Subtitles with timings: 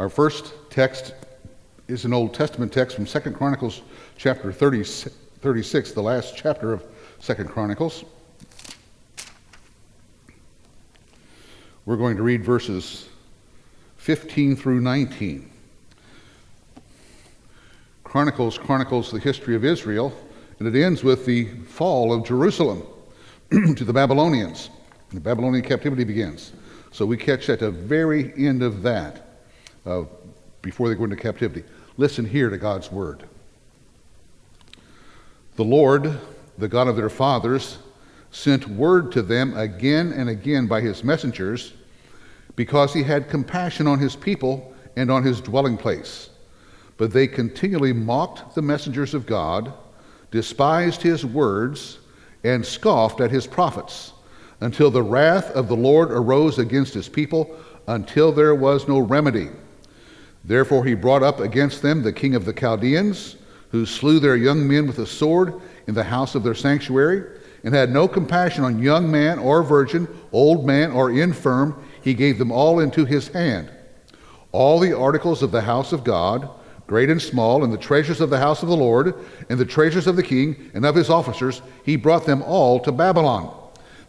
[0.00, 1.12] Our first text
[1.86, 3.82] is an Old Testament text from 2 Chronicles
[4.16, 6.86] chapter 30, 36, the last chapter of
[7.20, 8.06] 2 Chronicles.
[11.84, 13.10] We're going to read verses
[13.98, 15.50] 15 through 19.
[18.02, 20.14] Chronicles chronicles the history of Israel,
[20.60, 22.84] and it ends with the fall of Jerusalem
[23.50, 24.70] to the Babylonians.
[25.12, 26.52] The Babylonian captivity begins.
[26.90, 29.26] So we catch at the very end of that
[29.86, 30.04] uh,
[30.62, 31.64] before they go into captivity.
[31.96, 33.24] Listen here to God's word.
[35.56, 36.18] The Lord,
[36.58, 37.78] the God of their fathers,
[38.30, 41.72] sent word to them again and again by his messengers
[42.56, 46.30] because he had compassion on his people and on his dwelling place.
[46.96, 49.72] But they continually mocked the messengers of God,
[50.30, 51.98] despised his words,
[52.44, 54.12] and scoffed at his prophets,
[54.60, 57.56] until the wrath of the Lord arose against his people,
[57.86, 59.48] until there was no remedy.
[60.44, 63.36] Therefore he brought up against them the king of the Chaldeans,
[63.70, 65.54] who slew their young men with a sword
[65.86, 67.24] in the house of their sanctuary,
[67.62, 71.80] and had no compassion on young man or virgin, old man or infirm.
[72.02, 73.70] He gave them all into his hand.
[74.52, 76.48] All the articles of the house of God,
[76.86, 79.14] great and small, and the treasures of the house of the Lord,
[79.48, 82.90] and the treasures of the king and of his officers, he brought them all to
[82.90, 83.54] Babylon.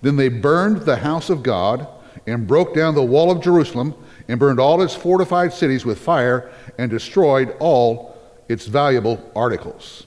[0.02, 1.88] Then they burned the house of God
[2.26, 3.94] and broke down the wall of Jerusalem
[4.32, 10.06] and burned all its fortified cities with fire and destroyed all its valuable articles.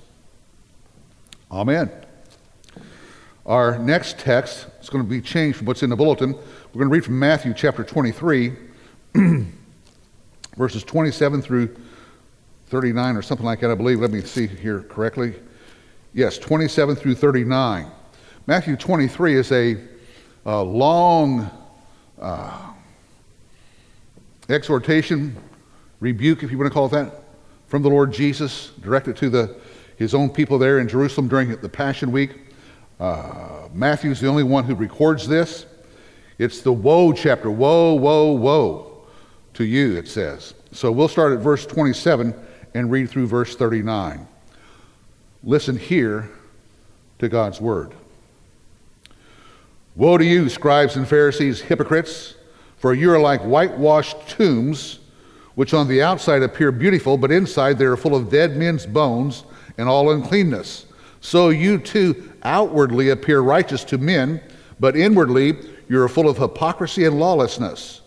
[1.53, 1.93] Amen.
[3.45, 6.33] Our next text is going to be changed from what's in the bulletin.
[6.33, 8.57] We're going to read from Matthew chapter 23,
[10.57, 11.77] verses 27 through
[12.69, 14.01] 39 or something like that, I believe.
[14.01, 15.35] Let me see here correctly.
[16.15, 17.91] Yes, 27 through 39.
[18.47, 19.77] Matthew 23 is a,
[20.47, 21.51] a long
[22.19, 22.71] uh,
[24.49, 25.37] exhortation,
[26.01, 27.23] rebuke, if you want to call it that,
[27.67, 29.57] from the Lord Jesus, directed to the,
[29.97, 32.33] his own people there in Jerusalem during the Passion Week.
[33.01, 35.67] Uh, Matthew's the only one who records this.
[36.39, 37.51] It's the woe chapter.
[37.51, 39.05] Woe, woe, woe
[39.55, 40.55] to you, it says.
[40.73, 42.35] So we'll start at verse 27
[42.75, 44.27] and read through verse 39.
[45.43, 46.31] Listen here
[47.19, 47.95] to God's word.
[49.97, 52.35] Woe to you, scribes and Pharisees, hypocrites!
[52.85, 54.99] For you are like whitewashed tombs,
[55.55, 59.45] which on the outside appear beautiful, but inside they are full of dead men's bones
[59.79, 60.85] and all uncleanness.
[61.23, 64.39] So you too outwardly appear righteous to men,
[64.81, 65.57] but inwardly
[65.89, 68.03] you are full of hypocrisy and lawlessness.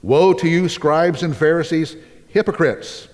[0.00, 3.08] Woe to you, scribes and Pharisees, hypocrites!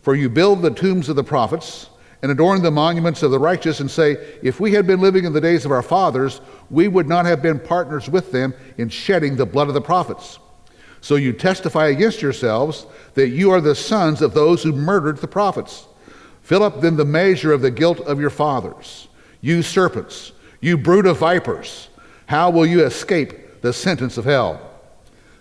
[0.00, 1.90] For you build the tombs of the prophets
[2.22, 5.34] and adorn the monuments of the righteous, and say, If we had been living in
[5.34, 6.40] the days of our fathers,
[6.70, 10.38] we would not have been partners with them in shedding the blood of the prophets.
[11.02, 15.26] So you testify against yourselves that you are the sons of those who murdered the
[15.26, 15.86] prophets.
[16.42, 19.08] Fill up then the measure of the guilt of your fathers.
[19.40, 20.30] You serpents,
[20.60, 21.88] you brood of vipers,
[22.26, 24.60] how will you escape the sentence of hell?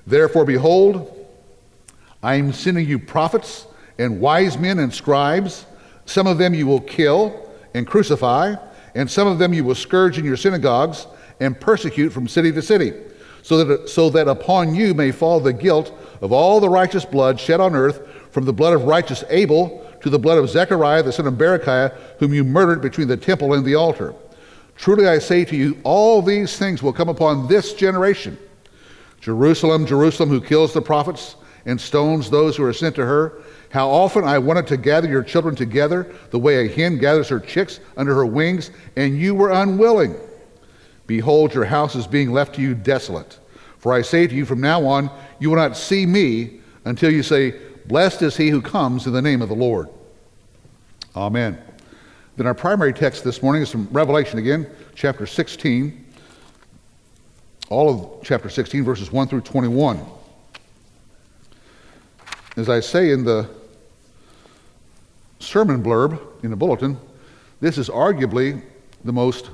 [0.08, 1.30] Therefore, behold,
[2.24, 3.68] I am sending you prophets
[4.00, 5.68] and wise men and scribes.
[6.06, 8.56] Some of them you will kill and crucify,
[8.96, 11.06] and some of them you will scourge in your synagogues
[11.40, 12.94] and persecute from city to city
[13.44, 15.92] so that, so that upon you may fall the guilt
[16.22, 20.10] of all the righteous blood shed on earth, from the blood of righteous Abel to
[20.10, 23.66] the blood of Zechariah the son of Berechiah, whom you murdered between the temple and
[23.66, 24.14] the altar.
[24.76, 28.38] Truly I say to you, all these things will come upon this generation.
[29.20, 31.36] Jerusalem, Jerusalem, who kills the prophets
[31.66, 33.44] and stones those who are sent to her.
[33.70, 37.40] How often I wanted to gather your children together the way a hen gathers her
[37.40, 40.16] chicks under her wings, and you were unwilling.
[41.12, 43.38] Behold, your house is being left to you desolate.
[43.80, 47.22] For I say to you, from now on, you will not see me until you
[47.22, 47.54] say,
[47.86, 49.90] Blessed is he who comes in the name of the Lord.
[51.14, 51.62] Amen.
[52.38, 56.14] Then our primary text this morning is from Revelation again, chapter 16.
[57.68, 60.00] All of chapter 16, verses 1 through 21.
[62.56, 63.50] As I say in the
[65.40, 66.98] sermon blurb in the bulletin,
[67.60, 68.64] this is arguably
[69.04, 69.50] the most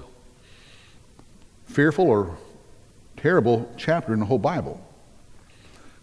[1.77, 2.35] fearful or
[3.17, 4.83] terrible chapter in the whole Bible.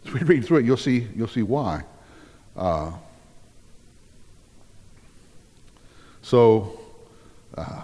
[0.06, 1.82] As we read through it, you'll see, you'll see why.
[2.56, 2.93] Uh,
[6.23, 6.79] so,
[7.59, 7.81] uh,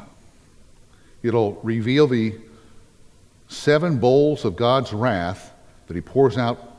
[1.25, 2.37] it'll reveal the
[3.49, 5.53] seven bowls of God's wrath
[5.89, 6.77] that he pours out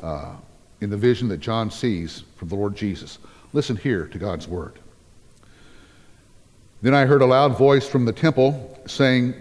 [0.00, 0.36] uh,
[0.80, 3.18] in the vision that John sees from the Lord Jesus.
[3.52, 4.78] Listen here to God's word.
[6.82, 9.34] Then I heard a loud voice from the temple saying,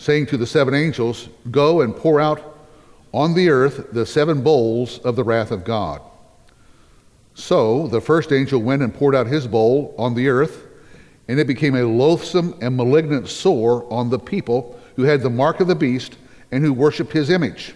[0.00, 2.56] saying to the seven angels, Go and pour out
[3.12, 6.00] on the earth the seven bowls of the wrath of God.
[7.34, 10.66] So the first angel went and poured out his bowl on the earth,
[11.28, 15.60] and it became a loathsome and malignant sore on the people who had the mark
[15.60, 16.16] of the beast
[16.50, 17.74] and who worshipped his image.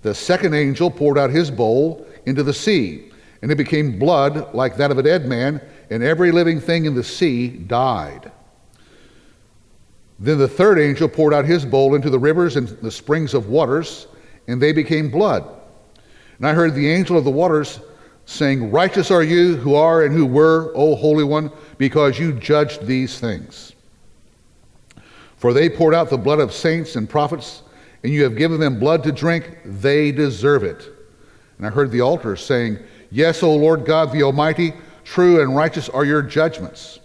[0.00, 3.10] The second angel poured out his bowl into the sea,
[3.42, 5.60] and it became blood like that of a dead man,
[5.90, 8.32] and every living thing in the sea died.
[10.18, 13.48] Then the third angel poured out his bowl into the rivers and the springs of
[13.48, 14.06] waters,
[14.46, 15.44] and they became blood.
[16.38, 17.80] And I heard the angel of the waters
[18.26, 22.86] saying, Righteous are you who are and who were, O Holy One, because you judged
[22.86, 23.72] these things.
[25.36, 27.62] For they poured out the blood of saints and prophets,
[28.02, 29.58] and you have given them blood to drink.
[29.64, 30.88] They deserve it.
[31.58, 32.78] And I heard the altar saying,
[33.10, 34.74] Yes, O Lord God the Almighty,
[35.04, 37.00] true and righteous are your judgments.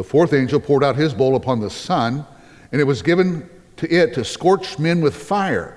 [0.00, 2.24] The fourth angel poured out his bowl upon the sun,
[2.72, 5.76] and it was given to it to scorch men with fire.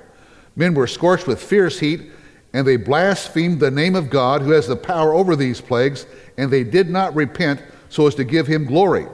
[0.56, 2.10] Men were scorched with fierce heat,
[2.54, 6.06] and they blasphemed the name of God who has the power over these plagues,
[6.38, 9.08] and they did not repent so as to give him glory.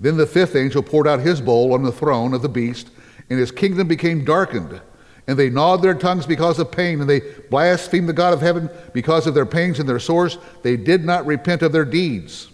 [0.00, 2.90] Then the fifth angel poured out his bowl on the throne of the beast,
[3.30, 4.80] and his kingdom became darkened.
[5.28, 8.70] And they gnawed their tongues because of pain, and they blasphemed the God of heaven
[8.92, 10.36] because of their pains and their sores.
[10.62, 12.48] They did not repent of their deeds.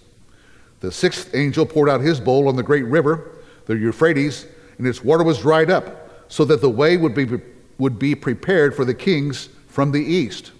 [0.81, 3.31] The sixth angel poured out his bowl on the great river,
[3.67, 4.47] the Euphrates,
[4.79, 7.41] and its water was dried up, so that the way would be,
[7.79, 10.53] would be prepared for the kings from the east.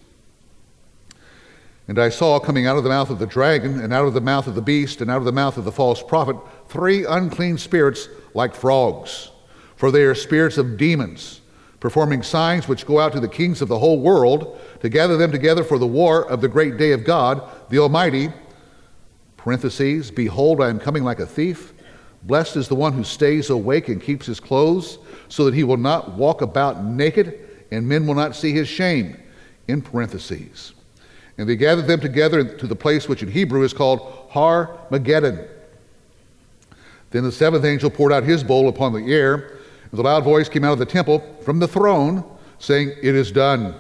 [1.89, 4.21] And I saw coming out of the mouth of the dragon, and out of the
[4.21, 6.37] mouth of the beast, and out of the mouth of the false prophet,
[6.69, 9.31] three unclean spirits like frogs.
[9.77, 11.43] For they are spirits of demons,
[11.79, 15.31] performing signs which go out to the kings of the whole world to gather them
[15.31, 18.33] together for the war of the great day of God, the Almighty.
[19.47, 21.73] Parentheses, behold, I am coming like a thief.
[22.25, 24.99] Blessed is the one who stays awake and keeps his clothes,
[25.29, 27.39] so that he will not walk about naked,
[27.71, 29.17] and men will not see his shame.
[29.69, 30.75] In parentheses.
[31.39, 35.47] And they gathered them together to the place which in Hebrew is called Har Mageddon.
[37.13, 39.59] Then the seventh angel poured out his bowl upon the air,
[39.93, 42.25] and the loud voice came out of the temple from the throne,
[42.59, 43.77] saying, It is done.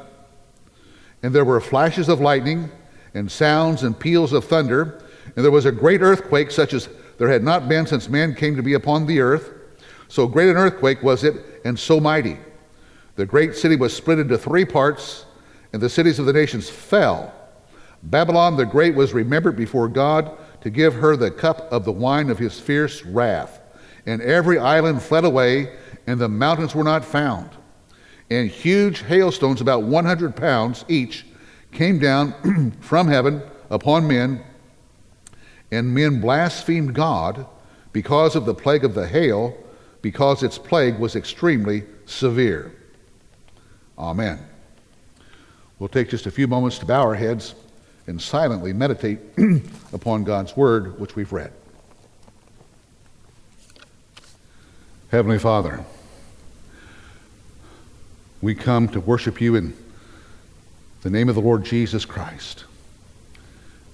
[1.24, 2.70] And there were flashes of lightning,
[3.14, 5.02] and sounds and peals of thunder,
[5.36, 6.88] and there was a great earthquake, such as
[7.18, 9.52] there had not been since man came to be upon the earth.
[10.08, 12.38] So great an earthquake was it, and so mighty.
[13.16, 15.26] The great city was split into three parts,
[15.72, 17.32] and the cities of the nations fell.
[18.02, 22.30] Babylon the Great was remembered before God to give her the cup of the wine
[22.30, 23.60] of his fierce wrath.
[24.04, 27.50] And every island fled away, and the mountains were not found.
[28.30, 31.26] And huge hailstones, about 100 pounds each,
[31.72, 34.42] came down from heaven upon men,
[35.70, 37.46] and men blasphemed God
[37.92, 39.56] because of the plague of the hail,
[40.02, 42.72] because its plague was extremely severe.
[43.98, 44.38] Amen.
[45.78, 47.54] We'll take just a few moments to bow our heads
[48.06, 49.18] and silently meditate
[49.92, 51.52] upon God's word, which we've read.
[55.10, 55.84] Heavenly Father,
[58.40, 59.76] we come to worship you in
[61.02, 62.64] the name of the Lord Jesus Christ.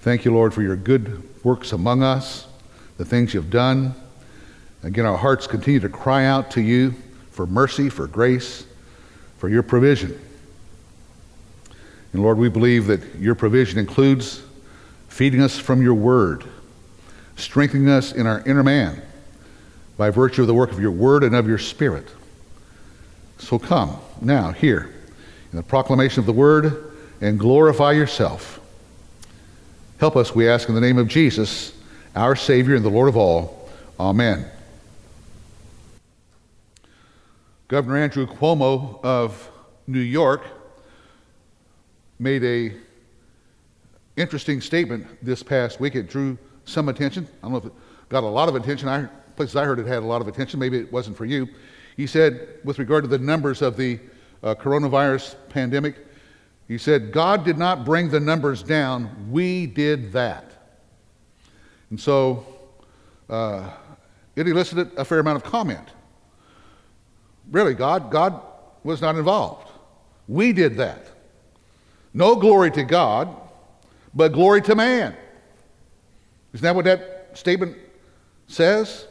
[0.03, 2.45] Thank you, Lord, for your good works among us,
[2.97, 3.95] the things you've done.
[4.83, 6.93] Again, our hearts continue to cry out to you
[7.31, 8.65] for mercy, for grace,
[9.37, 10.19] for your provision.
[12.11, 14.43] And Lord, we believe that your provision includes
[15.07, 16.43] feeding us from your word,
[17.37, 19.01] strengthening us in our inner man
[19.95, 22.09] by virtue of the work of your word and of your spirit.
[23.37, 24.93] So come now, here,
[25.53, 28.59] in the proclamation of the word, and glorify yourself.
[30.03, 31.71] Help us, we ask, in the name of Jesus,
[32.13, 33.69] our Savior and the Lord of all.
[33.97, 34.45] Amen.
[37.69, 39.49] Governor Andrew Cuomo of
[39.87, 40.43] New York
[42.19, 42.73] made a
[44.17, 45.95] interesting statement this past week.
[45.95, 47.25] It drew some attention.
[47.41, 47.73] I don't know if it
[48.09, 48.89] got a lot of attention.
[48.89, 49.05] I,
[49.37, 50.59] places I heard it had a lot of attention.
[50.59, 51.47] Maybe it wasn't for you.
[51.95, 54.01] He said, with regard to the numbers of the
[54.43, 55.95] uh, coronavirus pandemic,
[56.67, 59.29] he said, God did not bring the numbers down.
[59.31, 60.51] We did that.
[61.89, 62.45] And so
[63.29, 63.69] uh,
[64.35, 65.87] it elicited a fair amount of comment.
[67.51, 68.41] Really, God, God
[68.83, 69.69] was not involved.
[70.27, 71.07] We did that.
[72.13, 73.35] No glory to God,
[74.13, 75.15] but glory to man.
[76.53, 77.77] Isn't that what that statement
[78.47, 79.07] says?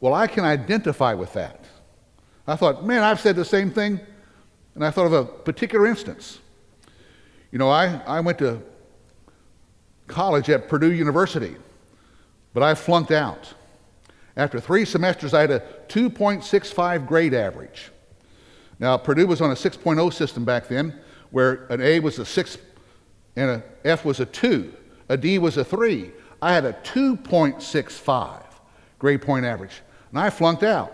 [0.00, 1.64] Well, I can identify with that.
[2.46, 4.00] I thought, man, I've said the same thing,
[4.74, 6.40] and I thought of a particular instance.
[7.50, 8.60] You know, I, I went to
[10.06, 11.56] college at Purdue University,
[12.52, 13.54] but I flunked out.
[14.36, 17.92] After three semesters, I had a 2.65 grade average.
[18.80, 20.98] Now, Purdue was on a 6.0 system back then,
[21.30, 22.58] where an A was a six
[23.36, 24.72] and a F was a 2,
[25.08, 26.10] a D was a 3.
[26.42, 28.42] I had a 2.65
[28.98, 30.92] grade point average, and I flunked out.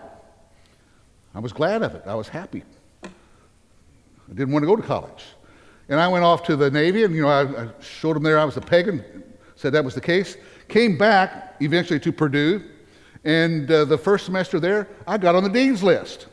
[1.33, 2.03] I was glad of it.
[2.05, 2.63] I was happy.
[4.31, 5.25] I didn't want to go to college.
[5.89, 8.39] And I went off to the Navy, and you know, I, I showed them there
[8.39, 9.03] I was a pagan,
[9.55, 10.37] said that was the case.
[10.69, 12.63] Came back eventually to Purdue,
[13.25, 16.27] and uh, the first semester there, I got on the dean's list.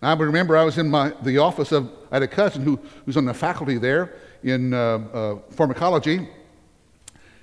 [0.00, 2.76] And I remember I was in my, the office of, I had a cousin who,
[3.06, 6.28] who's on the faculty there in uh, uh, pharmacology,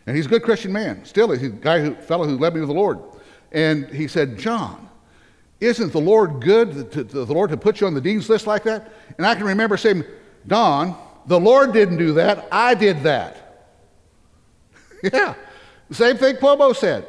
[0.05, 1.05] and he's a good Christian man.
[1.05, 2.99] Still, he's a guy who, fellow who led me to the Lord.
[3.53, 4.88] And he said, John,
[5.59, 8.47] isn't the Lord good, to, to, the Lord to put you on the dean's list
[8.47, 8.91] like that?
[9.17, 10.03] And I can remember saying,
[10.47, 13.67] Don, the Lord didn't do that, I did that.
[15.13, 15.35] yeah,
[15.91, 17.05] same thing Cuomo said,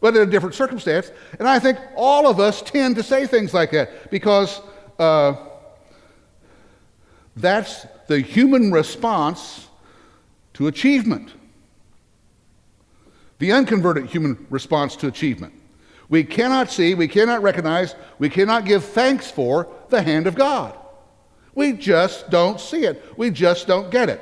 [0.00, 1.10] but in a different circumstance.
[1.38, 4.60] And I think all of us tend to say things like that because
[4.98, 5.36] uh,
[7.36, 9.68] that's the human response
[10.54, 11.32] to achievement,
[13.38, 15.54] the unconverted human response to achievement.
[16.08, 20.76] We cannot see, we cannot recognize, we cannot give thanks for the hand of God.
[21.54, 23.02] We just don't see it.
[23.16, 24.20] We just don't get it.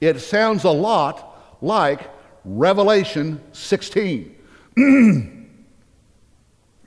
[0.00, 2.08] It sounds a lot like
[2.44, 4.34] Revelation 16.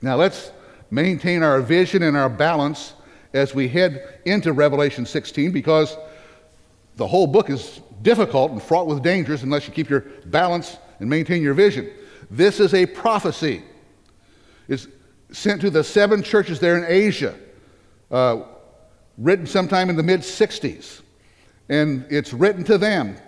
[0.02, 0.50] now let's
[0.90, 2.94] maintain our vision and our balance
[3.34, 5.96] as we head into Revelation 16 because
[6.96, 11.08] the whole book is difficult and fraught with dangers unless you keep your balance and
[11.08, 11.90] maintain your vision.
[12.32, 13.62] This is a prophecy.
[14.66, 14.88] It's
[15.32, 17.38] sent to the seven churches there in Asia.
[18.10, 18.44] Uh,
[19.18, 21.02] written sometime in the mid 60s.
[21.68, 23.18] And it's written to them.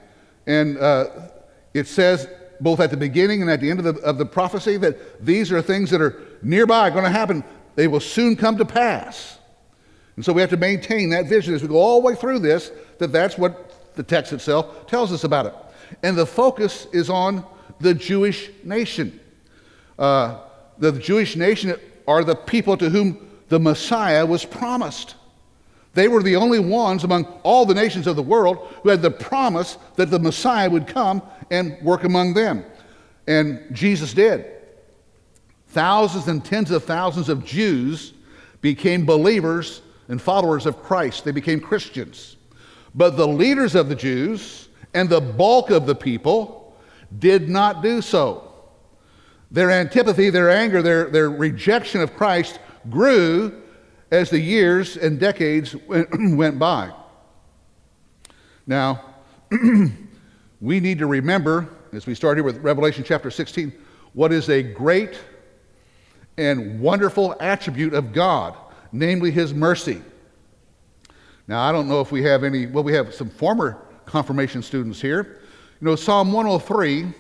[0.46, 1.28] And uh,
[1.75, 2.26] it says,
[2.62, 5.52] both at the beginning and at the end of the, of the prophecy, that these
[5.52, 7.44] are things that are nearby, going to happen.
[7.75, 9.38] They will soon come to pass.
[10.16, 12.38] And so we have to maintain that vision as we go all the way through
[12.38, 15.54] this, that that's what the text itself tells us about it.
[16.02, 17.44] And the focus is on
[17.80, 19.20] the Jewish nation.
[19.98, 20.40] Uh,
[20.78, 25.14] the Jewish nation are the people to whom the Messiah was promised.
[25.94, 29.10] They were the only ones among all the nations of the world who had the
[29.10, 32.64] promise that the Messiah would come and work among them.
[33.26, 34.46] And Jesus did.
[35.68, 38.12] Thousands and tens of thousands of Jews
[38.60, 41.24] became believers and followers of Christ.
[41.24, 42.36] They became Christians.
[42.94, 46.63] But the leaders of the Jews and the bulk of the people
[47.18, 48.52] did not do so.
[49.50, 52.59] Their antipathy, their anger, their, their rejection of Christ
[52.90, 53.62] grew
[54.11, 56.92] as the years and decades went by.
[58.66, 59.14] Now,
[60.61, 63.73] we need to remember, as we start here with Revelation chapter 16,
[64.12, 65.18] what is a great
[66.37, 68.56] and wonderful attribute of God,
[68.92, 70.02] namely His mercy.
[71.47, 75.00] Now, I don't know if we have any, well, we have some former confirmation students
[75.00, 75.40] here.
[75.84, 77.12] You know, Psalm 103,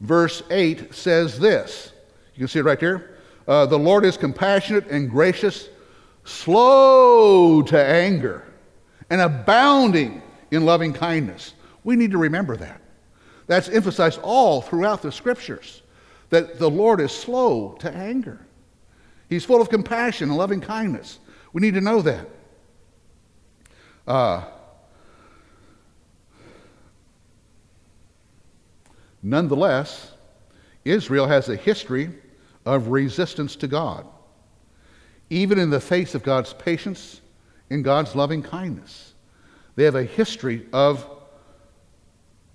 [0.00, 1.92] verse 8 says this.
[2.34, 3.18] You can see it right there.
[3.46, 5.68] Uh, the Lord is compassionate and gracious
[6.24, 8.42] slow to anger,
[9.10, 11.52] and abounding in loving kindness.
[11.84, 12.80] We need to remember that.
[13.48, 15.82] That's emphasized all throughout the scriptures
[16.30, 18.46] that the Lord is slow to anger.
[19.28, 21.18] He's full of compassion and loving kindness.
[21.52, 22.30] We need to know that.
[24.06, 24.44] Uh,
[29.30, 30.12] nonetheless,
[30.84, 32.10] Israel has a history
[32.64, 34.06] of resistance to God
[35.30, 37.20] even in the face of God's patience
[37.70, 39.14] and God's loving kindness.
[39.74, 41.08] They have a history of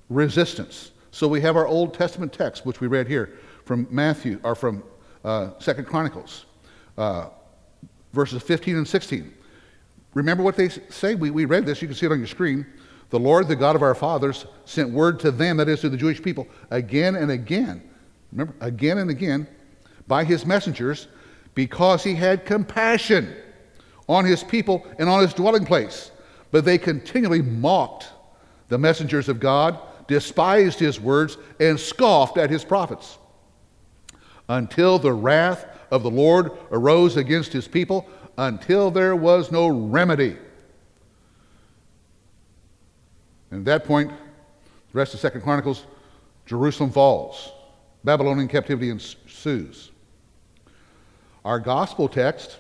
[0.10, 0.92] resistance.
[1.12, 4.84] So we have our Old Testament text, which we read here from Matthew, or from
[5.24, 6.46] uh, Second Chronicles,
[6.98, 7.28] uh,
[8.14, 9.34] verses 15 and 16.
[10.14, 11.16] Remember what they say?
[11.16, 12.66] We, we read this, you can see it on your screen.
[13.12, 15.98] The Lord, the God of our fathers, sent word to them, that is to the
[15.98, 17.84] Jewish people, again and again.
[18.32, 19.48] Remember, again and again,
[20.08, 21.08] by his messengers,
[21.54, 23.36] because he had compassion
[24.08, 26.12] on his people and on his dwelling place.
[26.52, 28.10] But they continually mocked
[28.70, 29.78] the messengers of God,
[30.08, 33.18] despised his words, and scoffed at his prophets.
[34.48, 40.38] Until the wrath of the Lord arose against his people, until there was no remedy.
[43.52, 45.86] And at that point, the rest of Second Chronicles,
[46.46, 47.52] Jerusalem falls.
[48.04, 49.92] Babylonian captivity ensues.
[51.46, 52.58] Our gospel text,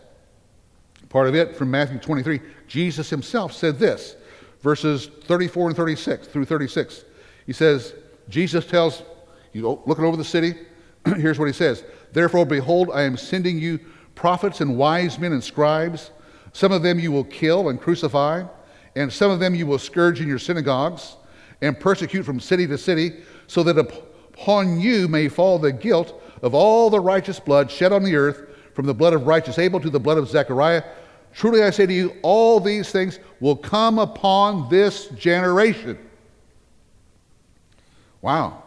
[1.09, 4.15] part of it from Matthew 23, Jesus himself said this,
[4.61, 7.05] verses 34 and 36 through 36.
[7.45, 7.93] He says,
[8.29, 9.03] Jesus tells,
[9.53, 10.55] you know, looking over the city,
[11.05, 13.79] here's what he says Therefore, behold, I am sending you
[14.15, 16.11] prophets and wise men and scribes.
[16.53, 18.43] Some of them you will kill and crucify,
[18.95, 21.15] and some of them you will scourge in your synagogues,
[21.61, 26.53] and persecute from city to city, so that upon you may fall the guilt of
[26.53, 29.89] all the righteous blood shed on the earth, from the blood of righteous Abel to
[29.89, 30.83] the blood of Zechariah.
[31.33, 35.97] Truly I say to you, all these things will come upon this generation.
[38.21, 38.63] Wow.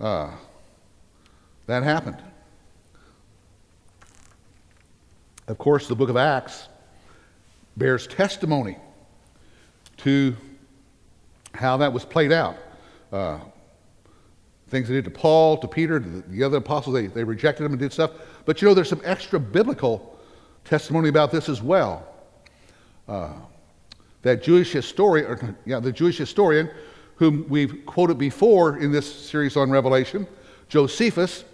[0.00, 0.30] Uh,
[1.66, 2.18] that happened.
[5.48, 6.68] Of course, the book of Acts
[7.76, 8.76] bears testimony
[9.98, 10.36] to
[11.54, 12.56] how that was played out.
[13.12, 13.38] Uh,
[14.68, 17.64] things they did to Paul, to Peter, to the, the other apostles, they, they rejected
[17.64, 18.12] him and did stuff.
[18.46, 20.18] But you know, there's some extra biblical
[20.64, 22.06] testimony about this as well.
[23.06, 23.32] Uh,
[24.22, 26.70] that Jewish historian, or, yeah, the Jewish historian,
[27.16, 30.26] whom we've quoted before in this series on Revelation,
[30.68, 31.44] Josephus,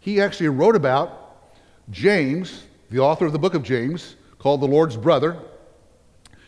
[0.00, 1.52] he actually wrote about
[1.90, 5.36] James, the author of the book of James, called the Lord's brother.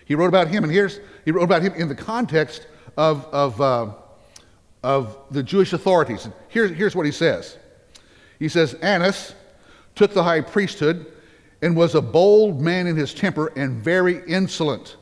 [0.05, 3.61] He wrote about him, and here's he wrote about him in the context of, of,
[3.61, 3.93] uh,
[4.83, 6.29] of the Jewish authorities.
[6.49, 7.57] Here, here's what he says.
[8.39, 9.35] He says, Annas
[9.95, 11.07] took the high priesthood
[11.63, 14.97] and was a bold man in his temper and very insolent.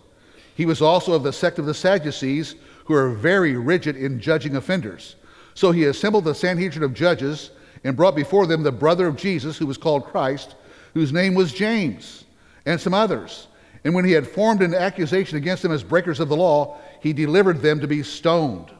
[0.54, 2.54] He was also of the sect of the Sadducees,
[2.85, 5.16] who are very rigid in judging offenders.
[5.54, 7.50] So he assembled the Sanhedrin of judges
[7.85, 10.54] and brought before them the brother of Jesus, who was called Christ,
[10.94, 12.25] whose name was James,
[12.66, 13.49] and some others.
[13.84, 17.12] And when he had formed an accusation against them as breakers of the law, he
[17.12, 18.70] delivered them to be stoned.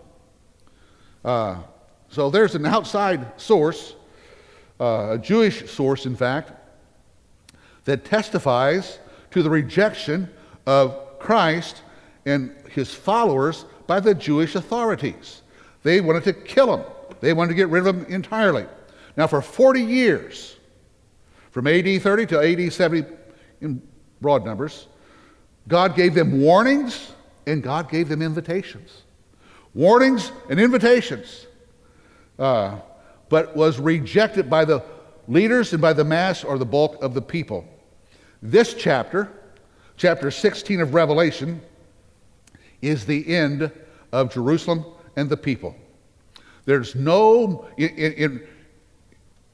[1.25, 1.57] Uh,
[2.09, 3.95] so there's an outside source,
[4.81, 6.53] uh, a Jewish source, in fact,
[7.85, 8.99] that testifies
[9.31, 10.29] to the rejection
[10.67, 11.83] of Christ
[12.27, 15.43] and his followers by the Jewish authorities.
[15.83, 16.87] They wanted to kill him,
[17.21, 18.67] they wanted to get rid of him entirely.
[19.17, 20.57] Now, for 40 years,
[21.51, 23.09] from AD 30 to AD 70,
[23.61, 23.83] in
[24.21, 24.87] broad numbers,
[25.69, 27.13] God gave them warnings
[27.47, 29.03] and God gave them invitations.
[29.75, 31.47] Warnings and invitations,
[32.39, 32.79] uh,
[33.29, 34.83] but was rejected by the
[35.29, 37.65] leaders and by the mass or the bulk of the people.
[38.43, 39.31] This chapter,
[39.97, 41.61] chapter 16 of Revelation,
[42.83, 43.71] is the end
[44.13, 44.85] of Jerusalem
[45.17, 45.75] and the people.
[46.65, 48.47] There's no, in, in,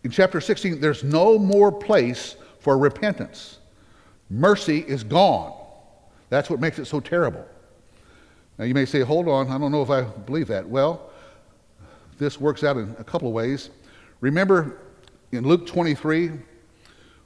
[0.05, 3.59] in chapter 16, there's no more place for repentance.
[4.31, 5.58] Mercy is gone.
[6.31, 7.45] That's what makes it so terrible.
[8.59, 10.69] Now, you may say, hold on, I don't know if I believe that.
[10.69, 11.11] Well,
[12.19, 13.71] this works out in a couple of ways.
[14.21, 14.79] Remember
[15.33, 16.33] in Luke 23,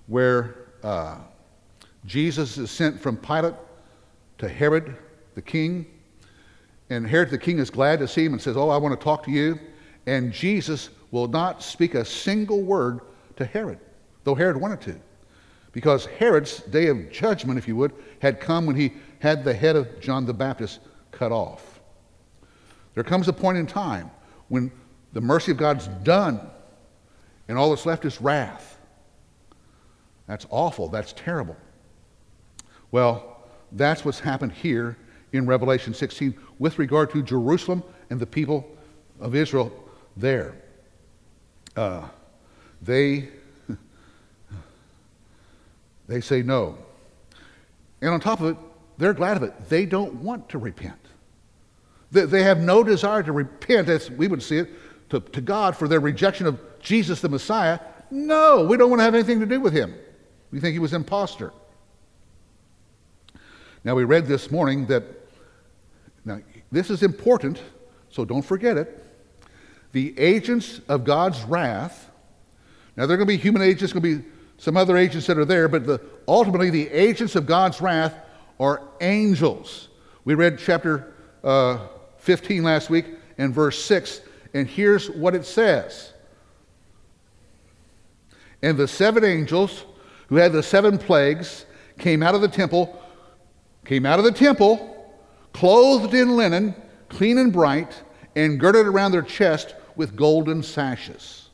[0.06, 1.16] where uh,
[2.04, 3.54] Jesus is sent from Pilate
[4.38, 4.96] to Herod
[5.34, 5.86] the king,
[6.90, 9.02] and Herod the king is glad to see him and says, Oh, I want to
[9.02, 9.58] talk to you.
[10.06, 13.00] And Jesus will not speak a single word
[13.36, 13.78] to Herod,
[14.24, 15.00] though Herod wanted to.
[15.72, 19.74] Because Herod's day of judgment, if you would, had come when he had the head
[19.76, 20.80] of John the Baptist
[21.10, 21.80] cut off.
[22.94, 24.10] There comes a point in time
[24.48, 24.70] when
[25.12, 26.40] the mercy of God's done
[27.48, 28.78] and all that's left is wrath.
[30.26, 30.88] That's awful.
[30.88, 31.56] That's terrible.
[32.90, 34.96] Well, that's what's happened here
[35.32, 38.68] in Revelation 16 with regard to Jerusalem and the people
[39.20, 39.72] of Israel
[40.16, 40.54] there.
[41.76, 42.08] Uh,
[42.82, 43.28] they
[46.12, 46.76] they say no.
[48.02, 48.56] And on top of it,
[48.98, 49.68] they're glad of it.
[49.70, 50.98] They don't want to repent.
[52.10, 54.68] They, they have no desire to repent, as we would see it,
[55.08, 57.80] to, to God for their rejection of Jesus the Messiah.
[58.10, 59.94] No, we don't want to have anything to do with him.
[60.50, 61.50] We think he was an impostor.
[63.82, 65.04] Now, we read this morning that,
[66.26, 67.62] now, this is important,
[68.10, 69.02] so don't forget it.
[69.92, 72.10] The agents of God's wrath,
[72.96, 74.28] now, they're going to be human agents, going to be
[74.62, 78.14] some other agents that are there, but the, ultimately, the agents of God's wrath
[78.60, 79.88] are angels.
[80.24, 83.06] We read chapter uh, 15 last week
[83.38, 84.20] and verse 6,
[84.54, 86.12] and here's what it says.
[88.62, 89.84] And the seven angels
[90.28, 91.66] who had the seven plagues
[91.98, 93.02] came out of the temple
[93.84, 95.12] came out of the temple,
[95.52, 96.72] clothed in linen,
[97.08, 98.00] clean and bright,
[98.36, 101.48] and girded around their chest with golden sashes.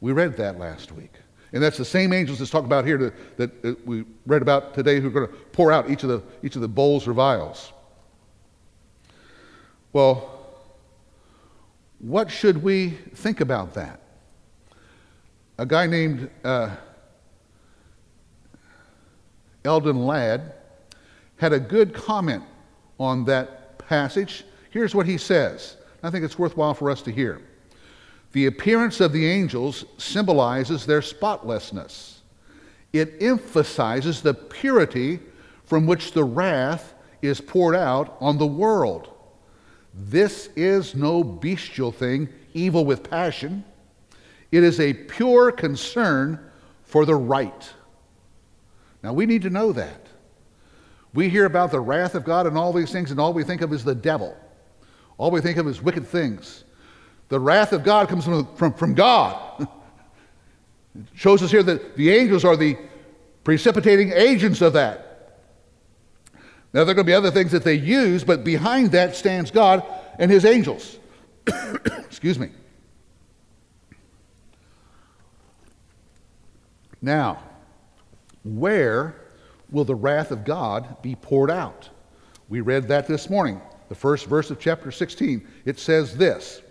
[0.00, 1.17] We read that last week.
[1.52, 2.98] And that's the same angels that's talked about here
[3.36, 6.22] that, that, we read about today who are going to pour out each of, the,
[6.42, 7.72] each of the bowls or vials.
[9.92, 10.46] Well,
[12.00, 14.00] what should we think about that?
[15.56, 16.76] A guy named uh,
[19.64, 20.52] Eldon Ladd
[21.36, 22.44] had a good comment
[23.00, 24.44] on that passage.
[24.70, 25.76] Here's what he says.
[26.02, 27.40] I think it's worthwhile for us to hear.
[28.32, 32.22] The appearance of the angels symbolizes their spotlessness.
[32.92, 35.20] It emphasizes the purity
[35.64, 39.12] from which the wrath is poured out on the world.
[39.94, 43.64] This is no bestial thing, evil with passion.
[44.52, 46.38] It is a pure concern
[46.84, 47.70] for the right.
[49.02, 50.06] Now, we need to know that.
[51.14, 53.60] We hear about the wrath of God and all these things, and all we think
[53.60, 54.36] of is the devil.
[55.16, 56.64] All we think of is wicked things.
[57.28, 59.60] The wrath of God comes from, from, from God.
[60.94, 62.76] it shows us here that the angels are the
[63.44, 65.04] precipitating agents of that.
[66.72, 69.50] Now, there are going to be other things that they use, but behind that stands
[69.50, 69.82] God
[70.18, 70.98] and his angels.
[71.46, 72.50] Excuse me.
[77.00, 77.42] Now,
[78.44, 79.14] where
[79.70, 81.88] will the wrath of God be poured out?
[82.48, 85.46] We read that this morning, the first verse of chapter 16.
[85.64, 86.62] It says this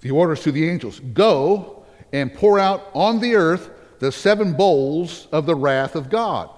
[0.00, 5.26] The orders to the angels Go and pour out on the earth the seven bowls
[5.32, 6.50] of the wrath of God.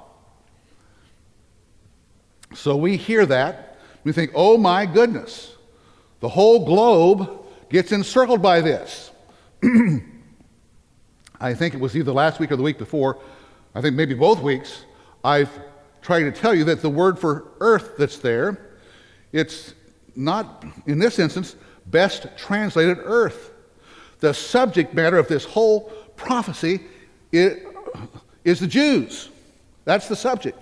[2.55, 5.55] So we hear that, we think, oh my goodness,
[6.21, 9.11] the whole globe gets encircled by this.
[11.41, 13.19] I think it was either last week or the week before,
[13.75, 14.85] I think maybe both weeks,
[15.25, 15.51] I've
[16.03, 18.77] tried to tell you that the word for earth that's there,
[19.33, 19.75] it's
[20.17, 21.57] not, in this instance,
[21.91, 23.53] best translated earth.
[24.21, 26.81] The subject matter of this whole prophecy
[27.33, 29.31] is the Jews.
[29.85, 30.59] That's the subject.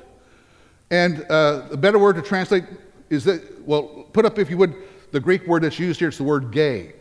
[0.91, 2.65] And uh, the better word to translate
[3.11, 4.75] is that, well, put up, if you would,
[5.11, 6.09] the Greek word that's used here.
[6.09, 6.93] It's the word gay.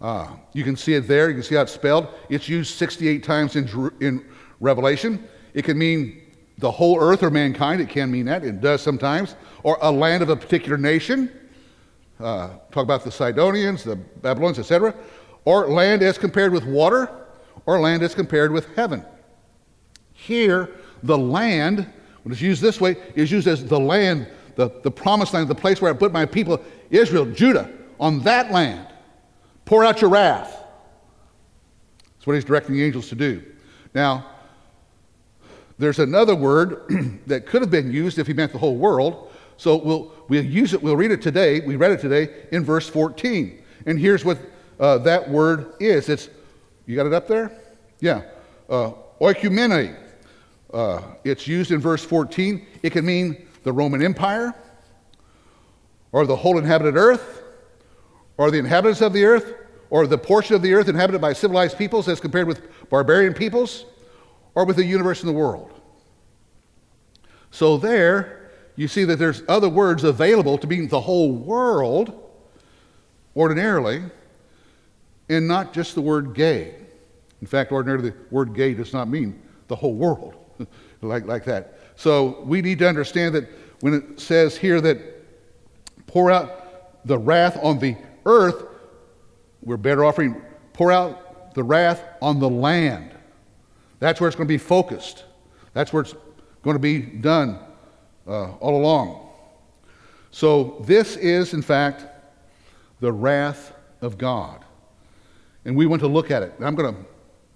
[0.00, 1.28] Uh, you can see it there.
[1.28, 2.08] You can see how it's spelled.
[2.28, 4.24] It's used 68 times in, in
[4.60, 5.26] Revelation.
[5.54, 6.20] It can mean
[6.58, 7.80] the whole earth or mankind.
[7.80, 8.44] It can mean that.
[8.44, 9.34] It does sometimes.
[9.62, 11.30] Or a land of a particular nation.
[12.20, 14.94] Uh, talk about the Sidonians, the Babylonians, etc.
[15.44, 17.10] Or land as compared with water,
[17.66, 19.04] or land as compared with heaven.
[20.12, 20.70] Here,
[21.02, 21.92] the land
[22.24, 25.54] when it's used this way, is used as the land, the, the promised land, the
[25.54, 28.88] place where I put my people, Israel, Judah, on that land.
[29.66, 30.50] Pour out your wrath.
[32.14, 33.42] That's what he's directing the angels to do.
[33.94, 34.26] Now,
[35.78, 39.30] there's another word that could have been used if he meant the whole world.
[39.56, 41.60] So we'll, we'll use it, we'll read it today.
[41.60, 43.62] We read it today in verse 14.
[43.86, 44.38] And here's what
[44.80, 46.28] uh, that word is it's,
[46.86, 47.52] you got it up there?
[48.00, 48.22] Yeah.
[48.68, 49.96] Uh, oikumene.
[50.72, 52.66] Uh, it's used in verse 14.
[52.82, 54.54] It can mean the Roman Empire,
[56.12, 57.42] or the whole inhabited earth,
[58.36, 59.54] or the inhabitants of the earth,
[59.90, 63.84] or the portion of the earth inhabited by civilized peoples as compared with barbarian peoples,
[64.54, 65.80] or with the universe and the world.
[67.50, 68.43] So there,
[68.76, 72.20] you see that there's other words available to mean the whole world
[73.36, 74.02] ordinarily,
[75.28, 76.74] and not just the word gay.
[77.40, 80.34] In fact, ordinarily, the word gay does not mean the whole world.
[81.02, 81.78] like, like that.
[81.96, 83.48] So we need to understand that
[83.80, 84.98] when it says here that
[86.06, 88.64] pour out the wrath on the earth,
[89.62, 90.40] we're better offering
[90.72, 93.14] pour out the wrath on the land.
[94.00, 95.24] That's where it's going to be focused.
[95.72, 96.14] That's where it's
[96.62, 97.58] going to be done
[98.26, 99.28] uh, all along.
[100.30, 102.06] So this is, in fact,
[103.00, 104.64] the wrath of God.
[105.64, 106.52] And we want to look at it.
[106.60, 107.00] I'm going to,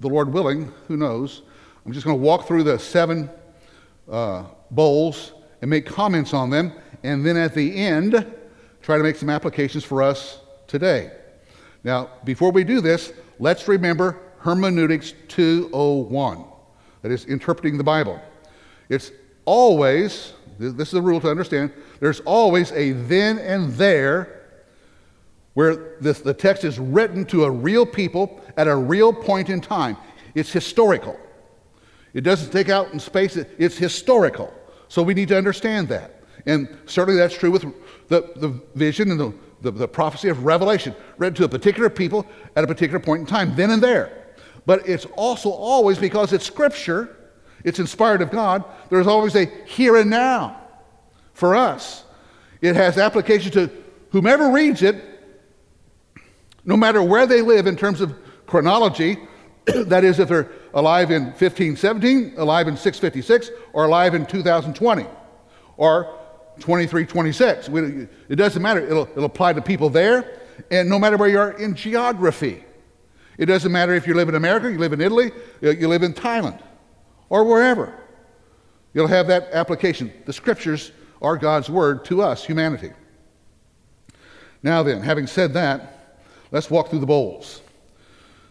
[0.01, 1.43] the Lord willing, who knows,
[1.85, 3.31] I'm just going to walk through the seven
[4.11, 8.27] uh, bowls and make comments on them, and then at the end,
[8.83, 11.11] try to make some applications for us today.
[11.85, 16.45] Now, before we do this, let's remember Hermeneutics 201.
[17.03, 18.21] That is interpreting the Bible.
[18.89, 19.13] It's
[19.45, 24.35] always, this is a rule to understand, there's always a then and there
[25.55, 29.61] where this, the text is written to a real people at a real point in
[29.61, 29.97] time.
[30.35, 31.19] It's historical.
[32.15, 34.53] It doesn't take out in space, it's historical.
[34.89, 36.23] So we need to understand that.
[36.47, 37.63] And certainly that's true with
[38.09, 42.25] the, the vision and the, the, the prophecy of Revelation, read to a particular people
[42.57, 44.27] at a particular point in time, then and there.
[44.65, 47.18] But it's also always because it's scripture,
[47.65, 50.61] it's inspired of God, there's always a here and now
[51.33, 52.05] for us.
[52.61, 53.71] It has application to
[54.11, 55.05] whomever reads it,
[56.65, 58.15] no matter where they live in terms of
[58.47, 59.17] chronology,
[59.67, 65.07] that is, if they're alive in 1517, alive in 656, or alive in 2020,
[65.77, 66.05] or
[66.61, 67.69] 2326.
[68.29, 68.81] It doesn't matter.
[68.81, 70.41] It'll, it'll apply to people there,
[70.71, 72.65] and no matter where you are in geography.
[73.37, 75.31] It doesn't matter if you live in America, you live in Italy,
[75.63, 76.61] you live in Thailand,
[77.29, 77.95] or wherever.
[78.95, 80.13] You'll have that application.
[80.25, 82.93] The scriptures are God's word to us, humanity.
[84.63, 87.61] Now then, having said that, let's walk through the bowls.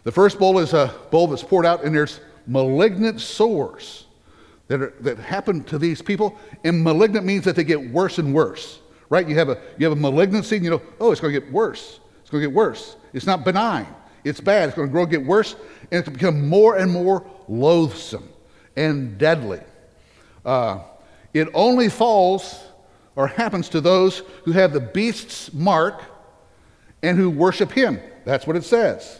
[0.03, 4.05] The first bowl is a bowl that's poured out, and there's malignant sores
[4.67, 6.37] that, are, that happen to these people.
[6.63, 8.79] And malignant means that they get worse and worse.
[9.09, 9.27] right?
[9.27, 11.51] You have a, you have a malignancy, and you know, oh, it's going to get
[11.51, 11.99] worse.
[12.21, 12.95] It's going to get worse.
[13.13, 13.87] It's not benign.
[14.23, 14.69] It's bad.
[14.69, 15.55] It's going to grow, get worse,
[15.91, 18.29] and it's become more and more loathsome
[18.77, 19.59] and deadly.
[20.45, 20.79] Uh,
[21.33, 22.63] it only falls
[23.17, 26.01] or happens to those who have the beast's mark
[27.03, 27.99] and who worship him.
[28.23, 29.19] That's what it says.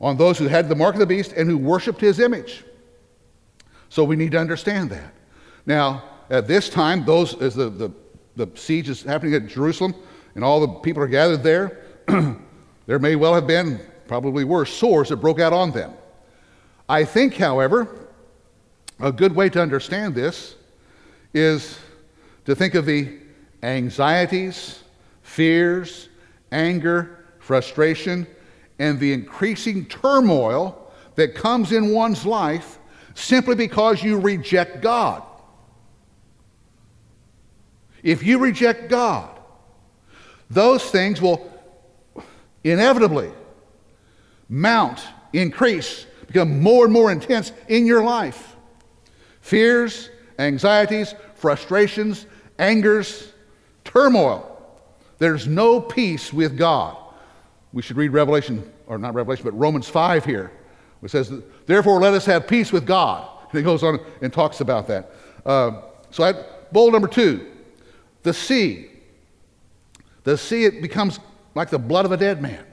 [0.00, 2.64] On those who had the mark of the beast and who worshiped his image.
[3.88, 5.12] So we need to understand that.
[5.66, 7.90] Now, at this time, those as the, the,
[8.36, 9.94] the siege is happening at Jerusalem
[10.34, 11.82] and all the people are gathered there,
[12.86, 15.92] there may well have been, probably were, sores that broke out on them.
[16.88, 18.03] I think, however,
[19.00, 20.54] a good way to understand this
[21.32, 21.78] is
[22.44, 23.18] to think of the
[23.62, 24.82] anxieties,
[25.22, 26.08] fears,
[26.52, 28.26] anger, frustration,
[28.78, 32.78] and the increasing turmoil that comes in one's life
[33.14, 35.22] simply because you reject God.
[38.02, 39.30] If you reject God,
[40.50, 41.50] those things will
[42.62, 43.30] inevitably
[44.48, 45.02] mount,
[45.32, 48.53] increase, become more and more intense in your life.
[49.44, 52.24] Fears, anxieties, frustrations,
[52.58, 53.30] angers,
[53.84, 54.58] turmoil.
[55.18, 56.96] There's no peace with God.
[57.74, 60.50] We should read Revelation, or not Revelation, but Romans 5 here,
[61.00, 61.30] which says,
[61.66, 63.28] Therefore, let us have peace with God.
[63.50, 65.10] And he goes on and talks about that.
[65.44, 66.32] Uh, so, I,
[66.72, 67.46] bowl number two
[68.22, 68.86] the sea.
[70.22, 71.20] The sea, it becomes
[71.54, 72.64] like the blood of a dead man.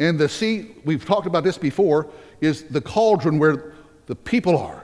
[0.00, 2.08] And the sea, we've talked about this before,
[2.40, 3.74] is the cauldron where
[4.06, 4.82] the people are.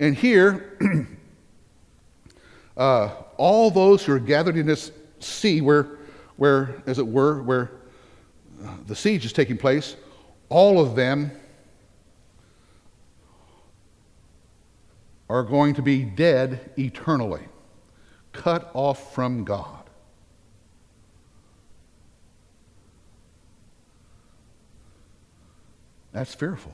[0.00, 0.78] And here,
[2.76, 5.98] uh, all those who are gathered in this sea, where,
[6.36, 7.70] where as it were, where
[8.64, 9.96] uh, the siege is taking place,
[10.48, 11.32] all of them
[15.28, 17.42] are going to be dead eternally,
[18.32, 19.74] cut off from God.
[26.12, 26.72] That's fearful.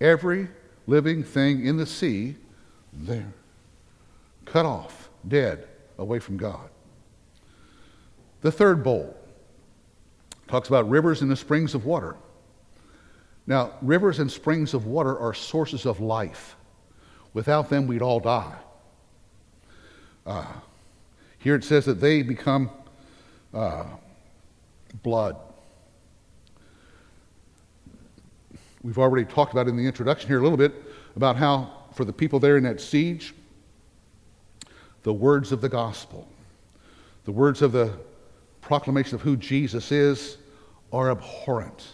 [0.00, 0.48] Every
[0.86, 2.36] living thing in the sea,
[2.92, 3.32] there,
[4.44, 6.70] cut off, dead, away from God.
[8.40, 9.16] The third bowl
[10.48, 12.16] talks about rivers and the springs of water.
[13.46, 16.56] Now, rivers and springs of water are sources of life.
[17.34, 18.56] Without them, we'd all die.
[20.26, 20.46] Uh,
[21.38, 22.70] here it says that they become
[23.52, 23.84] uh,
[25.02, 25.36] blood.
[28.82, 30.72] We've already talked about in the introduction here a little bit
[31.14, 33.34] about how, for the people there in that siege,
[35.02, 36.26] the words of the gospel,
[37.24, 37.92] the words of the
[38.62, 40.38] proclamation of who Jesus is,
[40.92, 41.88] are abhorrent.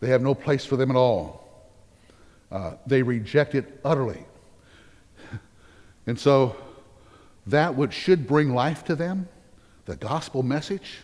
[0.00, 1.70] They have no place for them at all.
[2.50, 4.24] Uh, they reject it utterly.
[6.06, 6.56] And so,
[7.46, 9.28] that which should bring life to them,
[9.84, 10.98] the gospel message,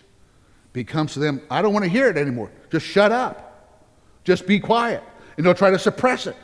[0.72, 2.50] becomes to them, I don't want to hear it anymore.
[2.70, 3.47] Just shut up.
[4.28, 5.02] Just be quiet.
[5.38, 6.36] And they'll try to suppress it.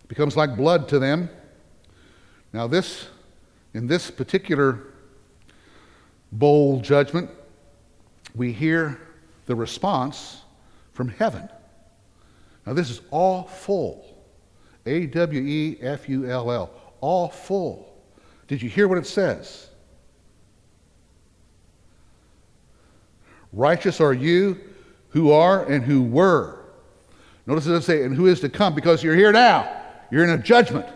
[0.00, 1.28] It becomes like blood to them.
[2.54, 3.08] Now, this,
[3.74, 4.94] in this particular
[6.32, 7.28] bold judgment,
[8.34, 8.98] we hear
[9.44, 10.40] the response
[10.94, 11.46] from heaven.
[12.64, 14.16] Now, this is all full.
[14.86, 16.70] A W E F U L L.
[17.02, 17.94] All full.
[18.48, 19.68] Did you hear what it says?
[23.52, 24.58] Righteous are you
[25.10, 26.62] who are and who were
[27.46, 29.82] Notice it say, and who is to come, because you're here now.
[30.10, 30.86] You're in a judgment.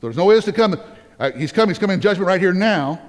[0.00, 0.80] There's no is to come.
[1.18, 3.00] Uh, he's coming, he's coming in judgment right here now.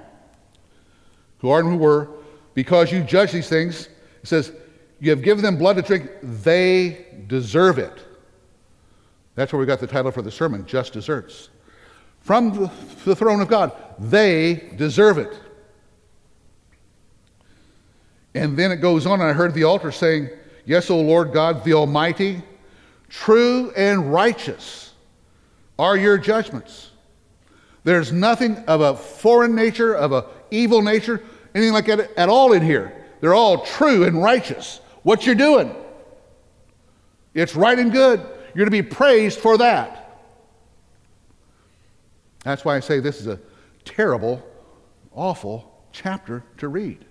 [1.38, 2.10] Who are and who were,
[2.54, 3.88] because you judge these things.
[4.22, 4.52] It says,
[5.00, 8.04] you have given them blood to drink, they deserve it.
[9.34, 11.48] That's where we got the title for the sermon, Just Deserts.
[12.20, 12.70] From
[13.04, 15.38] the throne of God, they deserve it.
[18.34, 20.30] And then it goes on, and I heard the altar saying,
[20.64, 22.42] Yes, O Lord God, the Almighty,
[23.14, 24.92] True and righteous
[25.78, 26.90] are your judgments.
[27.84, 31.22] There's nothing of a foreign nature, of a evil nature,
[31.54, 32.92] anything like that at all in here.
[33.20, 34.80] They're all true and righteous.
[35.04, 35.74] What you're doing,
[37.34, 38.26] it's right and good.
[38.52, 40.20] You're to be praised for that.
[42.42, 43.38] That's why I say this is a
[43.84, 44.44] terrible,
[45.12, 47.04] awful chapter to read.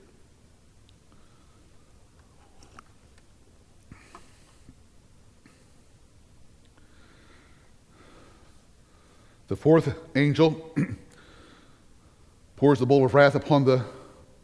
[9.54, 10.74] The fourth angel
[12.56, 13.86] pours the bowl of wrath upon the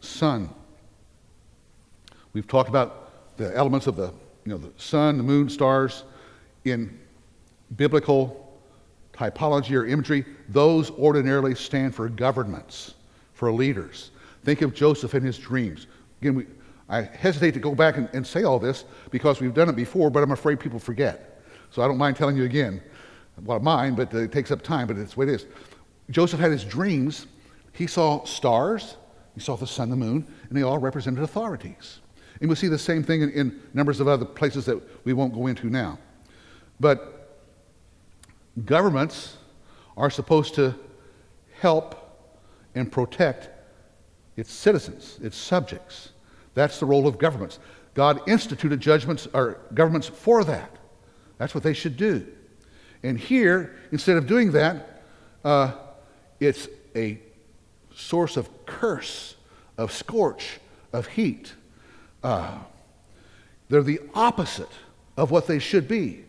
[0.02, 0.54] sun.
[2.34, 4.14] We've talked about the elements of the,
[4.46, 6.04] you know, the sun, the moon, stars.
[6.64, 7.00] in
[7.76, 8.56] biblical
[9.12, 12.94] typology or imagery, those ordinarily stand for governments,
[13.34, 14.12] for leaders.
[14.44, 15.88] Think of Joseph and his dreams.
[16.22, 16.46] Again, we,
[16.88, 20.12] I hesitate to go back and, and say all this because we've done it before,
[20.12, 21.42] but I'm afraid people forget.
[21.72, 22.80] So I don't mind telling you again.
[23.44, 25.46] Well, mine, but it takes up time, but it's the way it is.
[26.10, 27.28] Joseph had his dreams.
[27.74, 28.98] He saw stars,
[29.36, 32.00] he saw the sun, the moon, and they all represented authorities.
[32.42, 35.34] And we see the same thing in, in numbers of other places that we won't
[35.34, 36.00] go into now.
[36.80, 37.38] But
[38.66, 39.38] governments
[39.98, 40.76] are supposed to
[41.60, 41.96] help
[42.76, 43.50] and protect
[44.38, 46.10] its citizens, its subjects.
[46.54, 47.60] That's the role of governments.
[47.94, 50.78] God instituted judgments or governments for that.
[51.38, 52.26] That's what they should do.
[53.04, 55.04] And here, instead of doing that,
[55.44, 55.74] uh,
[56.40, 57.20] it's a
[57.96, 59.36] source of curse,
[59.78, 60.60] of scorch,
[60.92, 61.54] of heat.
[62.24, 62.58] Uh,
[63.70, 64.70] they're the opposite
[65.16, 66.26] of what they should be.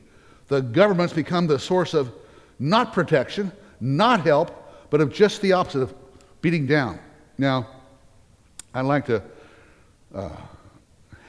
[0.48, 2.12] The governments become the source of
[2.58, 5.94] not protection, not help, but of just the opposite of
[6.42, 6.98] beating down.
[7.38, 7.68] Now,
[8.74, 9.22] I'd like to
[10.14, 10.30] uh,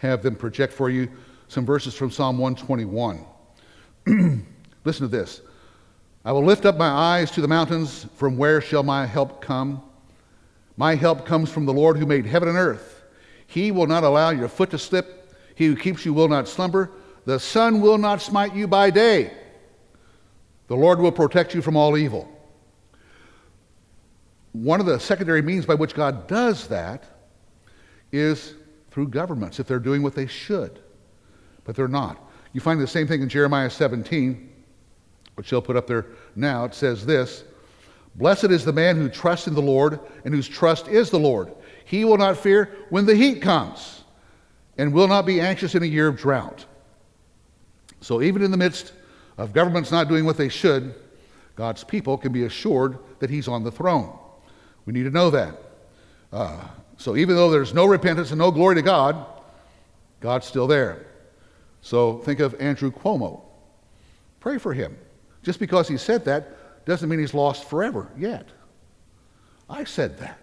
[0.01, 1.09] have them project for you
[1.47, 3.25] some verses from Psalm 121.
[4.83, 5.41] Listen to this.
[6.23, 8.05] I will lift up my eyes to the mountains.
[8.15, 9.81] From where shall my help come?
[10.77, 13.03] My help comes from the Lord who made heaven and earth.
[13.47, 15.35] He will not allow your foot to slip.
[15.55, 16.91] He who keeps you will not slumber.
[17.25, 19.33] The sun will not smite you by day.
[20.67, 22.29] The Lord will protect you from all evil.
[24.53, 27.03] One of the secondary means by which God does that
[28.11, 28.55] is
[28.91, 30.79] through governments, if they're doing what they should,
[31.63, 32.29] but they're not.
[32.53, 34.50] You find the same thing in Jeremiah 17,
[35.35, 36.65] which they'll put up there now.
[36.65, 37.43] It says this
[38.15, 41.53] Blessed is the man who trusts in the Lord and whose trust is the Lord.
[41.85, 44.03] He will not fear when the heat comes
[44.77, 46.65] and will not be anxious in a year of drought.
[48.01, 48.93] So, even in the midst
[49.37, 50.95] of governments not doing what they should,
[51.55, 54.17] God's people can be assured that He's on the throne.
[54.85, 55.55] We need to know that.
[56.33, 56.63] Uh,
[56.97, 59.25] so, even though there's no repentance and no glory to God,
[60.19, 61.05] God's still there.
[61.81, 63.41] So, think of Andrew Cuomo.
[64.39, 64.97] Pray for him.
[65.43, 68.47] Just because he said that doesn't mean he's lost forever yet.
[69.69, 70.39] I said that.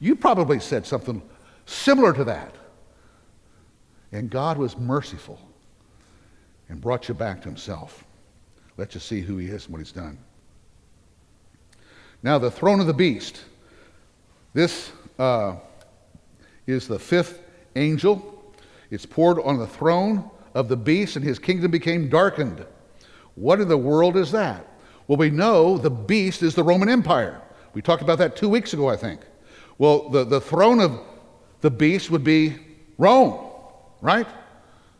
[0.00, 1.22] You probably said something
[1.66, 2.54] similar to that.
[4.12, 5.38] And God was merciful
[6.68, 8.04] and brought you back to himself.
[8.76, 10.18] Let you see who he is and what he's done.
[12.22, 13.44] Now, the throne of the beast.
[14.52, 15.56] This uh,
[16.66, 17.42] is the fifth
[17.76, 18.54] angel.
[18.90, 22.64] It's poured on the throne of the beast, and his kingdom became darkened.
[23.40, 24.66] What in the world is that?
[25.08, 27.40] Well, we know the beast is the Roman Empire.
[27.72, 29.22] We talked about that two weeks ago, I think.
[29.78, 31.00] Well, the, the throne of
[31.62, 32.56] the beast would be
[32.98, 33.50] Rome,
[34.02, 34.26] right?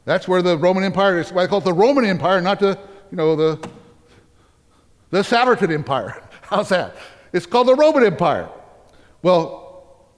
[0.06, 1.30] That's where the Roman Empire is.
[1.30, 2.78] Why they call it the Roman Empire, not the,
[3.10, 3.68] you know, the,
[5.10, 6.22] the Saturday Empire.
[6.40, 6.96] How's that?
[7.34, 8.48] It's called the Roman Empire.
[9.20, 10.08] Well,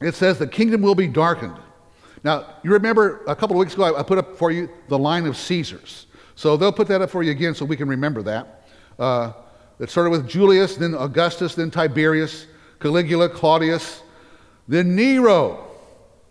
[0.00, 1.56] it says the kingdom will be darkened.
[2.22, 5.26] Now, you remember a couple of weeks ago, I put up for you the line
[5.26, 6.05] of Caesars.
[6.36, 8.64] So they'll put that up for you again so we can remember that.
[8.98, 9.32] Uh,
[9.80, 12.46] it started with Julius, then Augustus, then Tiberius,
[12.78, 14.02] Caligula, Claudius,
[14.68, 15.66] then Nero.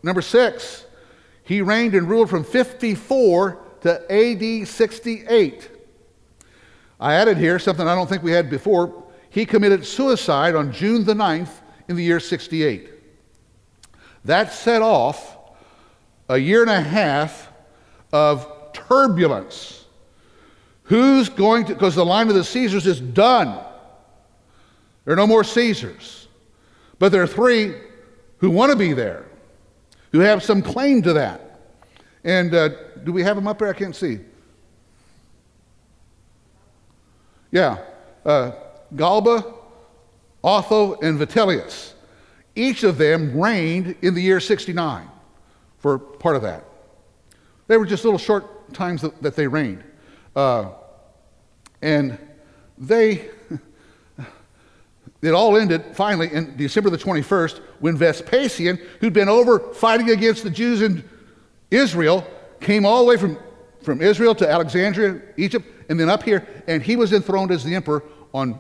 [0.04, 0.86] Number six,
[1.44, 5.72] he reigned and ruled from 54 to AD 68.
[7.00, 9.04] I added here something I don't think we had before.
[9.30, 11.50] He committed suicide on June the 9th
[11.88, 12.92] in the year 68.
[14.24, 15.38] That set off
[16.30, 17.52] a year and a half
[18.12, 19.85] of turbulence
[20.86, 23.64] Who's going to, because the line of the Caesars is done.
[25.04, 26.28] There are no more Caesars.
[27.00, 27.76] But there are three
[28.38, 29.26] who want to be there,
[30.12, 31.60] who have some claim to that.
[32.24, 32.70] And uh,
[33.04, 33.70] do we have them up there?
[33.70, 34.20] I can't see.
[37.52, 37.78] Yeah.
[38.26, 38.52] Uh,
[38.96, 39.54] Galba,
[40.44, 41.94] Otho, and Vitellius.
[42.56, 45.10] Each of them reigned in the year 69
[45.78, 46.64] for part of that.
[47.68, 49.84] They were just little short times that, that they reigned.
[50.36, 50.72] Uh,
[51.86, 52.18] and
[52.80, 53.30] they,
[55.22, 60.44] it all ended finally in December the 21st when Vespasian, who'd been over fighting against
[60.44, 61.08] the Jews in
[61.70, 62.26] Israel,
[62.60, 63.38] came all the way from,
[63.84, 67.76] from Israel to Alexandria, Egypt, and then up here, and he was enthroned as the
[67.76, 68.60] emperor on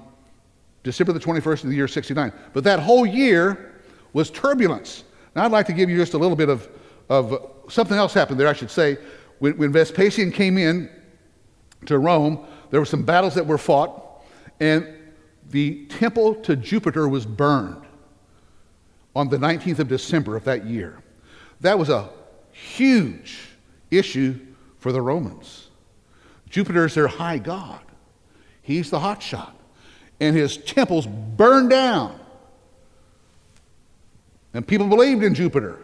[0.83, 2.31] December the 21st of the year 69.
[2.53, 3.81] But that whole year
[4.13, 5.03] was turbulence.
[5.35, 6.69] Now, I'd like to give you just a little bit of,
[7.09, 8.99] of something else happened there, I should say.
[9.39, 10.91] When, when Vespasian came in
[11.87, 12.45] to Rome,
[12.75, 14.21] there were some battles that were fought,
[14.59, 14.85] and
[15.49, 17.85] the temple to Jupiter was burned
[19.15, 21.01] on the 19th of December of that year.
[21.61, 22.09] That was a
[22.51, 23.47] huge
[23.91, 24.37] issue
[24.77, 25.69] for the Romans.
[26.49, 27.79] Jupiter is their high god.
[28.61, 29.55] He's the hot shot.
[30.19, 32.19] And his temples burned down.
[34.53, 35.79] And people believed in Jupiter.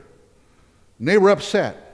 [1.00, 1.91] And they were upset.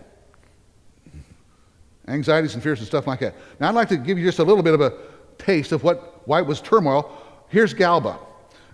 [2.08, 3.36] Anxieties and fears and stuff like that.
[3.60, 4.94] Now, I'd like to give you just a little bit of a
[5.38, 7.12] taste of what, why it was turmoil.
[7.50, 8.18] Here's Galba.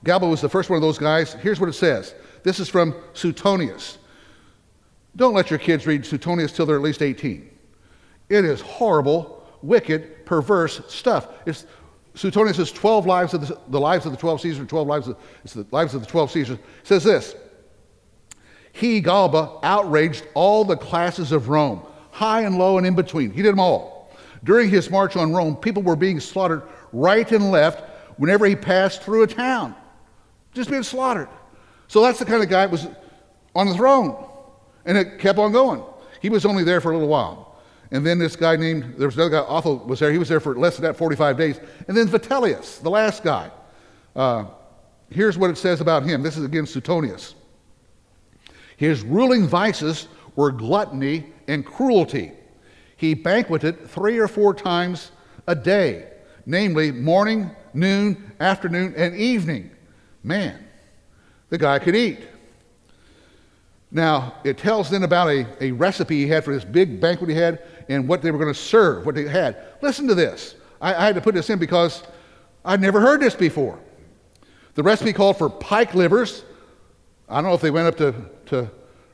[0.03, 1.33] Galba was the first one of those guys.
[1.33, 2.13] Here's what it says.
[2.43, 3.97] This is from Suetonius.
[5.15, 7.49] Don't let your kids read Suetonius till they're at least 18.
[8.29, 11.27] It is horrible, wicked, perverse stuff.
[11.45, 11.65] It's
[12.15, 15.17] Suetonius says 12 lives of the, the lives of the 12 Caesars, 12 lives of,
[15.43, 16.57] it's the lives of the 12 Caesars.
[16.57, 17.35] It says this
[18.71, 21.81] He, Galba, outraged all the classes of Rome,
[22.13, 23.31] high and low and in between.
[23.31, 24.11] He did them all.
[24.43, 26.61] During his march on Rome, people were being slaughtered
[26.93, 27.81] right and left
[28.17, 29.75] whenever he passed through a town,
[30.53, 31.27] just being slaughtered.
[31.87, 32.87] So that's the kind of guy that was
[33.55, 34.29] on the throne.
[34.85, 35.81] And it kept on going.
[36.21, 37.57] He was only there for a little while.
[37.91, 40.11] And then this guy named, there was another guy, Otho was there.
[40.11, 41.59] He was there for less than that, 45 days.
[41.87, 43.49] And then Vitellius, the last guy.
[44.15, 44.45] Uh,
[45.09, 46.21] here's what it says about him.
[46.21, 47.33] This is again Suetonius.
[48.77, 52.31] His ruling vices were gluttony and cruelty.
[52.97, 55.11] He banqueted three or four times
[55.47, 56.07] a day,
[56.45, 59.71] namely morning, noon, afternoon, and evening.
[60.23, 60.65] Man,
[61.49, 62.21] the guy could eat.
[63.91, 67.35] Now, it tells then about a, a recipe he had for this big banquet he
[67.35, 69.57] had and what they were going to serve, what they had.
[69.81, 70.55] Listen to this.
[70.81, 72.03] I, I had to put this in because
[72.65, 73.79] I'd never heard this before.
[74.73, 76.43] The recipe called for pike livers.
[77.29, 78.15] I don't know if they went up to,
[78.47, 78.71] to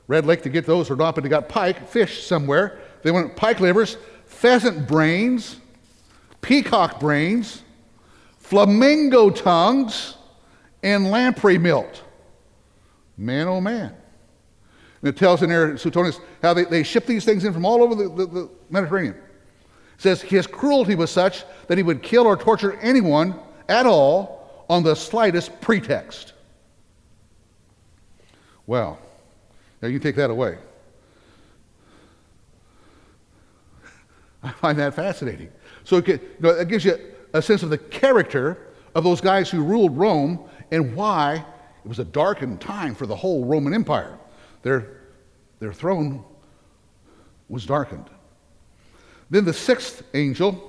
[0.10, 2.80] Red Lake to get those or not, but they got pike, fish somewhere.
[3.04, 3.96] They went pike livers,
[4.26, 5.58] pheasant brains,
[6.42, 7.62] peacock brains,
[8.40, 10.18] flamingo tongues,
[10.82, 12.02] and lamprey milt.
[13.18, 13.96] Man, oh man.
[15.02, 17.84] And it tells in there, Suetonius, how they, they ship these things in from all
[17.84, 19.14] over the, the, the Mediterranean.
[19.14, 24.66] It says his cruelty was such that he would kill or torture anyone at all
[24.68, 26.34] on the slightest pretext.
[28.66, 28.98] Well,
[29.82, 30.58] now you take that away.
[34.44, 35.50] I find that fascinating.
[35.84, 36.98] So it, you know, it gives you
[37.34, 41.46] a sense of the character of those guys who ruled Rome and why
[41.84, 44.18] it was a darkened time for the whole Roman Empire.
[44.62, 45.02] Their,
[45.60, 46.24] their throne
[47.48, 48.10] was darkened.
[49.30, 50.66] Then the sixth angel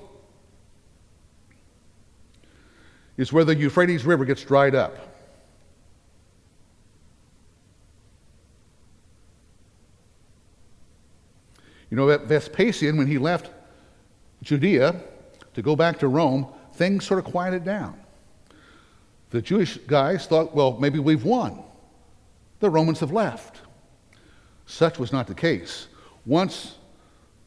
[3.17, 5.10] is where the Euphrates River gets dried up.
[11.91, 13.51] You know, Vespasian, when he left
[14.43, 15.01] Judea
[15.55, 17.99] to go back to Rome, things sort of quieted down.
[19.30, 21.62] The Jewish guys thought, well, maybe we've won.
[22.61, 23.61] The Romans have left.
[24.66, 25.88] Such was not the case.
[26.26, 26.76] Once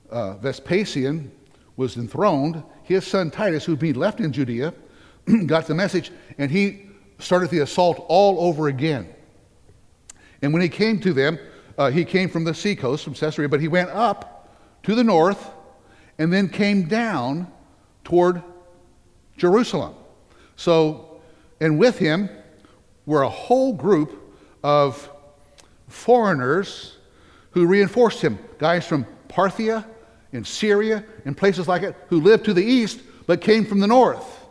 [0.09, 1.31] uh, Vespasian
[1.77, 4.73] was enthroned, his son Titus, who'd been left in Judea,
[5.45, 6.87] got the message and he
[7.19, 9.07] started the assault all over again.
[10.41, 11.39] And when he came to them,
[11.77, 14.32] uh, he came from the seacoast, from Caesarea, but he went up
[14.83, 15.49] to the north
[16.17, 17.51] and then came down
[18.03, 18.41] toward
[19.37, 19.95] Jerusalem.
[20.55, 21.21] So,
[21.59, 22.29] and with him
[23.05, 25.09] were a whole group of
[25.87, 26.97] foreigners
[27.51, 28.37] who reinforced him.
[28.57, 29.85] Guys from Parthia
[30.31, 33.87] and Syria and places like it who lived to the east but came from the
[33.87, 34.45] north.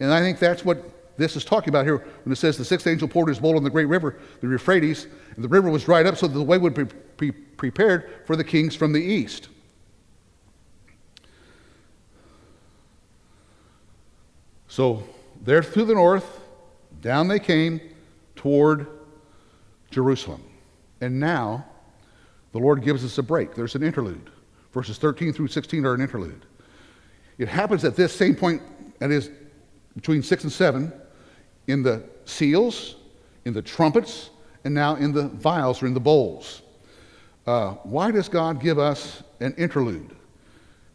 [0.00, 2.86] And I think that's what this is talking about here when it says the sixth
[2.86, 5.06] angel poured his bowl on the great river, the Euphrates,
[5.36, 6.74] and the river was dried up so that the way would
[7.16, 9.48] be prepared for the kings from the east.
[14.74, 15.04] So
[15.44, 16.40] there through the north,
[17.00, 17.80] down they came
[18.34, 18.88] toward
[19.92, 20.42] Jerusalem.
[21.00, 21.64] And now
[22.50, 23.54] the Lord gives us a break.
[23.54, 24.30] There's an interlude.
[24.72, 26.44] Verses 13 through 16 are an interlude.
[27.38, 28.62] It happens at this same point,
[28.98, 29.30] that is
[29.94, 30.92] between 6 and 7,
[31.68, 32.96] in the seals,
[33.44, 34.30] in the trumpets,
[34.64, 36.62] and now in the vials or in the bowls.
[37.46, 40.16] Uh, why does God give us an interlude?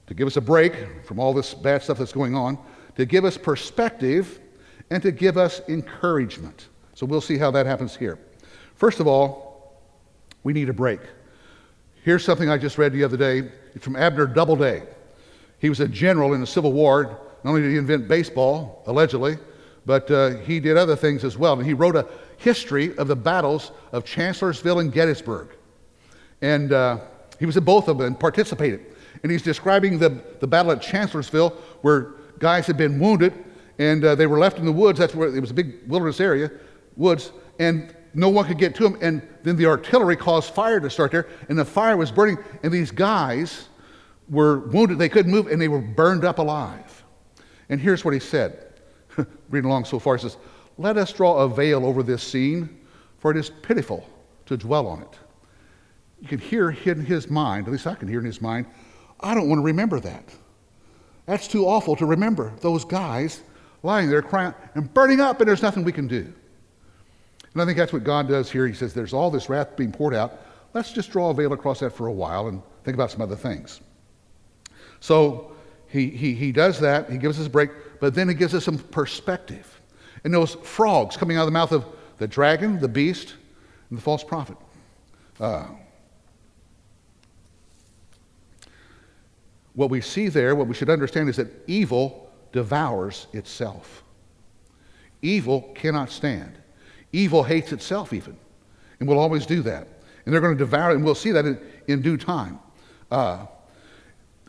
[0.07, 2.57] To give us a break from all this bad stuff that's going on,
[3.00, 4.41] to give us perspective,
[4.89, 6.68] and to give us encouragement.
[6.95, 8.20] So we'll see how that happens here.
[8.76, 9.80] First of all,
[10.43, 11.00] we need a break.
[12.04, 13.50] Here's something I just read the other day.
[13.74, 14.84] It's from Abner Doubleday.
[15.60, 17.18] He was a general in the Civil War.
[17.45, 19.38] Not only did he invent baseball, allegedly,
[19.86, 21.54] but uh, he did other things as well.
[21.54, 25.47] And he wrote a history of the battles of Chancellorsville and Gettysburg.
[26.41, 27.00] And uh,
[27.39, 28.93] he was in both of them and participated.
[29.24, 33.33] And he's describing the, the battle at Chancellorsville where guys had been wounded
[33.79, 34.99] and uh, they were left in the woods.
[34.99, 36.51] That's where it was a big wilderness area,
[36.97, 37.31] woods.
[37.59, 38.97] And no one could get to them.
[39.01, 42.37] And then the artillery caused fire to start there, and the fire was burning.
[42.61, 43.69] And these guys
[44.29, 47.03] were wounded, they couldn't move, and they were burned up alive.
[47.69, 48.73] And here's what he said.
[49.49, 50.37] Reading along so far, he says,
[50.77, 52.77] Let us draw a veil over this scene,
[53.17, 54.07] for it is pitiful
[54.47, 55.17] to dwell on it.
[56.21, 58.65] You can hear in his mind, at least I can hear in his mind,
[59.21, 60.23] I don't want to remember that.
[61.30, 62.51] That's too awful to remember.
[62.61, 63.43] Those guys
[63.84, 66.34] lying there crying and burning up, and there's nothing we can do.
[67.53, 68.65] And I think that's what God does here.
[68.65, 70.41] He says, There's all this wrath being poured out.
[70.73, 73.36] Let's just draw a veil across that for a while and think about some other
[73.36, 73.80] things.
[75.01, 75.51] So
[75.88, 77.11] he, he, he does that.
[77.11, 77.69] He gives us a break,
[77.99, 79.80] but then he gives us some perspective.
[80.23, 81.86] And those frogs coming out of the mouth of
[82.17, 83.36] the dragon, the beast,
[83.91, 84.57] and the false prophet.
[85.39, 85.67] Uh,
[89.80, 94.03] what we see there, what we should understand is that evil devours itself.
[95.21, 96.57] Evil cannot stand.
[97.13, 98.36] Evil hates itself, even,
[98.99, 99.88] and will always do that.
[100.25, 101.57] And they're going to devour it, and we'll see that in,
[101.88, 102.59] in due time.
[103.09, 103.45] Uh,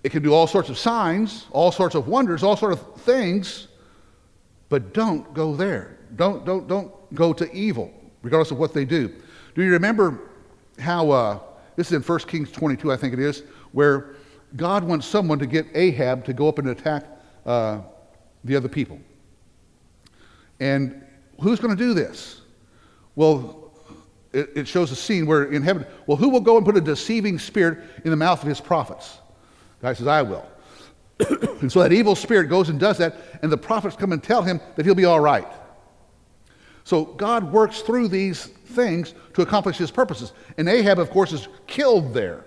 [0.03, 3.69] it can do all sorts of signs, all sorts of wonders, all sorts of things,
[4.69, 5.97] but don't go there.
[6.17, 9.15] Don't, don't, don't go to evil, regardless of what they do.
[9.55, 10.23] Do you remember
[10.81, 11.39] how, uh,
[11.77, 14.17] this is in 1 Kings 22, I think it is, where
[14.57, 17.05] God wants someone to get Ahab to go up and attack
[17.47, 17.81] uh,
[18.45, 18.99] the other people.
[20.59, 21.05] And
[21.41, 22.43] who's going to do this?
[23.15, 23.73] Well,
[24.33, 26.81] it, it, shows a scene where in heaven, well, who will go and put a
[26.81, 29.19] deceiving spirit in the mouth of his prophets?
[29.83, 30.47] God says, I will.
[31.61, 34.43] and so that evil spirit goes and does that, and the prophets come and tell
[34.43, 35.49] him that he'll be all right.
[36.85, 40.33] So God works through these things to accomplish his purposes.
[40.59, 42.45] And Ahab, of course, is killed there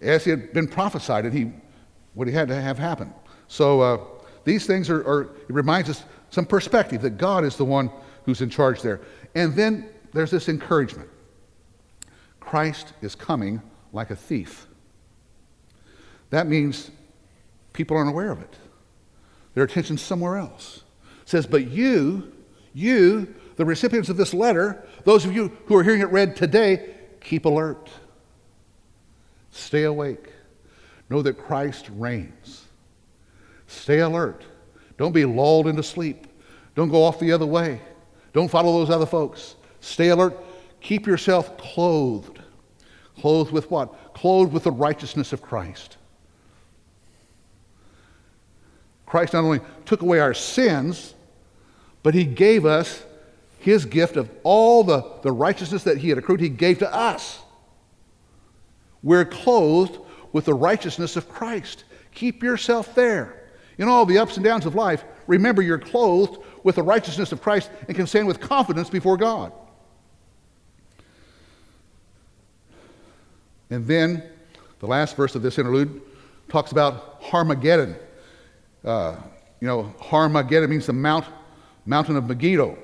[0.00, 1.52] as he had been prophesied and he,
[2.14, 3.12] what he had to have happen.
[3.48, 3.98] So uh,
[4.44, 7.90] these things are, are, it reminds us some perspective that God is the one
[8.24, 9.00] who's in charge there.
[9.34, 11.08] And then there's this encouragement
[12.40, 14.66] Christ is coming like a thief.
[16.30, 16.90] That means
[17.72, 18.56] people aren't aware of it.
[19.54, 20.82] Their attention's somewhere else.
[21.22, 22.32] It says, but you,
[22.72, 26.94] you, the recipients of this letter, those of you who are hearing it read today,
[27.20, 27.90] keep alert.
[29.50, 30.32] Stay awake.
[31.08, 32.64] Know that Christ reigns.
[33.66, 34.44] Stay alert.
[34.96, 36.26] Don't be lulled into sleep.
[36.74, 37.80] Don't go off the other way.
[38.32, 39.56] Don't follow those other folks.
[39.80, 40.36] Stay alert.
[40.80, 42.40] Keep yourself clothed.
[43.18, 44.14] Clothed with what?
[44.14, 45.96] Clothed with the righteousness of Christ.
[49.06, 51.14] Christ not only took away our sins,
[52.02, 53.02] but he gave us
[53.58, 57.40] his gift of all the, the righteousness that he had accrued, he gave to us.
[59.02, 59.98] We're clothed
[60.32, 61.84] with the righteousness of Christ.
[62.14, 63.36] Keep yourself there.
[63.78, 67.40] In all the ups and downs of life, remember you're clothed with the righteousness of
[67.40, 69.52] Christ and can stand with confidence before God.
[73.70, 74.22] And then
[74.80, 76.02] the last verse of this interlude
[76.48, 77.96] talks about Harmageddon.
[78.84, 79.16] Uh,
[79.60, 81.24] you know, Harmageddon means the mount,
[81.86, 82.76] mountain of Megiddo.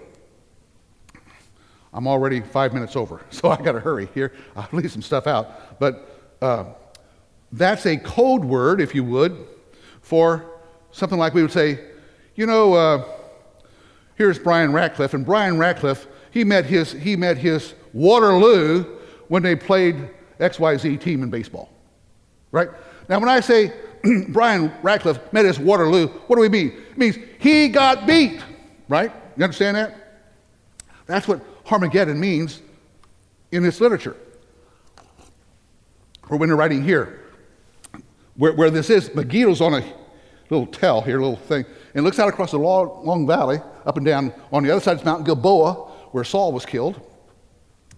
[1.97, 4.33] I'm already five minutes over, so I got to hurry here.
[4.57, 5.81] I'll leave some stuff out.
[5.81, 6.67] But uh,
[7.51, 9.47] that's a code word, if you would,
[10.03, 10.45] for
[10.93, 11.81] something like we would say,
[12.35, 13.05] you know, uh,
[14.17, 18.85] here's Brian Ratcliffe, and Brian Ratcliffe, he met his, he met his Waterloo
[19.29, 21.71] when they played XYZ team in baseball,
[22.53, 22.69] right?
[23.09, 23.73] Now, when I say
[24.29, 26.73] Brian Ratcliffe met his Waterloo, what do we mean?
[26.91, 28.43] It means he got beat,
[28.87, 29.11] right?
[29.39, 30.23] You understand that?
[31.07, 32.63] That's what Harmageddon means
[33.53, 34.17] in this literature.
[36.29, 37.21] Or when they're writing here,
[38.37, 39.85] where, where this is, Megiddo's on a
[40.51, 41.65] little tell here, little thing,
[41.95, 44.33] and looks out across the long, long valley, up and down.
[44.53, 45.75] On the other side is Mount Gilboa,
[46.13, 47.01] where Saul was killed.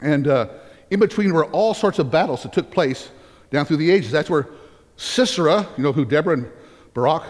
[0.01, 0.49] And uh,
[0.91, 3.11] in between were all sorts of battles that took place
[3.51, 4.11] down through the ages.
[4.11, 4.49] That's where
[4.97, 6.51] Sisera, you know who Deborah and
[6.95, 7.25] Barak,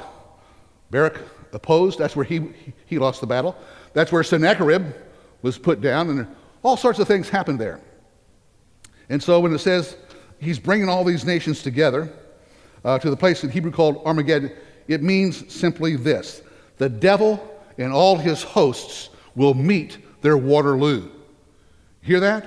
[0.90, 1.20] Barak
[1.52, 2.52] opposed, that's where he,
[2.86, 3.56] he lost the battle.
[3.92, 4.94] That's where Sennacherib
[5.42, 6.26] was put down, and
[6.62, 7.80] all sorts of things happened there.
[9.08, 9.96] And so when it says
[10.38, 12.12] he's bringing all these nations together
[12.84, 14.52] uh, to the place in Hebrew called Armageddon,
[14.86, 16.42] it means simply this
[16.78, 21.08] the devil and all his hosts will meet their Waterloo.
[22.02, 22.46] Hear that?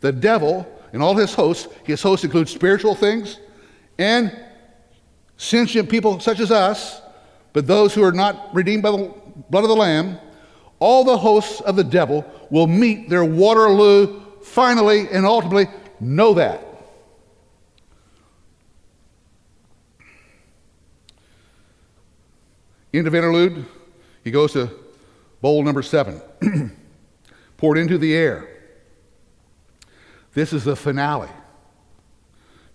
[0.00, 3.38] The devil and all his hosts, his hosts include spiritual things
[3.98, 4.36] and
[5.36, 7.00] sentient people such as us,
[7.52, 9.14] but those who are not redeemed by the
[9.50, 10.18] blood of the Lamb,
[10.78, 15.66] all the hosts of the devil will meet their Waterloo finally and ultimately.
[15.98, 16.62] Know that.
[22.92, 23.64] End of interlude.
[24.24, 24.70] He goes to
[25.40, 26.20] bowl number seven.
[27.56, 28.48] Poured into the air.
[30.34, 31.30] This is the finale.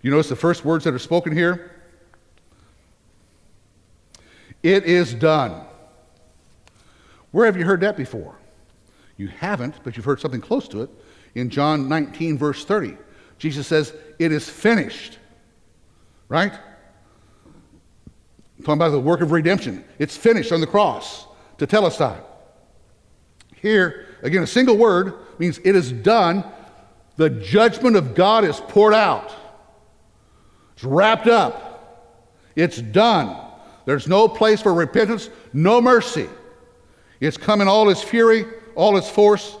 [0.00, 1.70] You notice the first words that are spoken here?
[4.62, 5.64] It is done.
[7.32, 8.36] Where have you heard that before?
[9.16, 10.90] You haven't, but you've heard something close to it
[11.34, 12.96] in John 19, verse 30.
[13.38, 15.18] Jesus says, It is finished.
[16.28, 16.52] Right?
[17.44, 19.84] I'm talking about the work of redemption.
[19.98, 21.26] It's finished on the cross
[21.58, 22.20] tetelestai.
[23.56, 26.44] Here, again, a single word means it is done.
[27.16, 29.32] The judgment of God is poured out.
[30.74, 32.12] It's wrapped up.
[32.56, 33.36] It's done.
[33.84, 36.28] There's no place for repentance, no mercy.
[37.22, 38.44] It's come in all its fury,
[38.74, 39.56] all its force,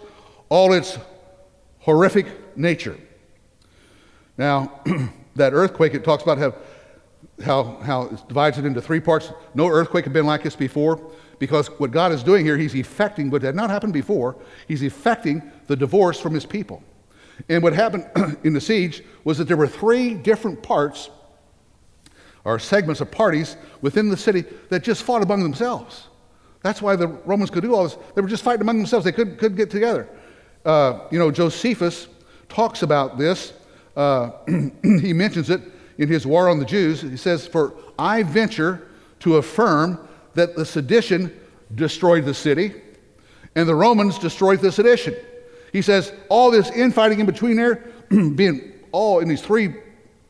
[0.48, 0.98] all its
[1.78, 2.98] horrific nature.
[4.36, 4.80] Now,
[5.36, 6.54] that earthquake, it talks about how,
[7.44, 9.30] how, how it divides it into three parts.
[9.54, 11.08] No earthquake had been like this before
[11.38, 14.34] because what God is doing here, He's effecting what had not happened before,
[14.66, 16.82] He's effecting the divorce from His people.
[17.48, 18.10] And what happened
[18.42, 21.10] in the siege was that there were three different parts
[22.44, 26.08] or segments of parties within the city that just fought among themselves.
[26.62, 27.96] That's why the Romans could do all this.
[28.14, 29.04] They were just fighting among themselves.
[29.04, 30.08] They couldn't, couldn't get together.
[30.64, 32.08] Uh, you know, Josephus
[32.48, 33.52] talks about this.
[33.96, 34.30] Uh,
[34.82, 35.60] he mentions it
[35.98, 37.02] in his War on the Jews.
[37.02, 38.88] He says, For I venture
[39.20, 41.38] to affirm that the sedition
[41.74, 42.74] destroyed the city
[43.54, 45.14] and the Romans destroyed the sedition.
[45.72, 49.74] He says, All this infighting in between there, being all in these three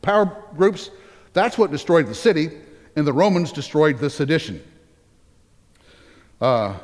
[0.01, 0.89] power groups,
[1.33, 2.51] that's what destroyed the city,
[2.95, 4.63] and the Romans destroyed the sedition.
[6.43, 6.75] Uh,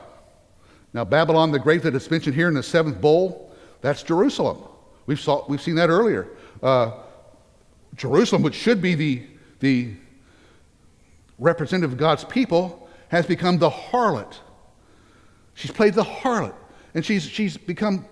[0.94, 4.64] now, Babylon the Great, that is mentioned here in the seventh bowl, that's Jerusalem.
[5.06, 6.30] We've, saw, we've seen that earlier.
[6.64, 6.94] Uh,
[7.96, 9.24] Jerusalem, which should be the,
[9.60, 9.92] the
[11.40, 14.38] representative of God's people, has become the harlot.
[15.56, 16.56] She's played the harlot,
[16.94, 18.06] and she's, she's become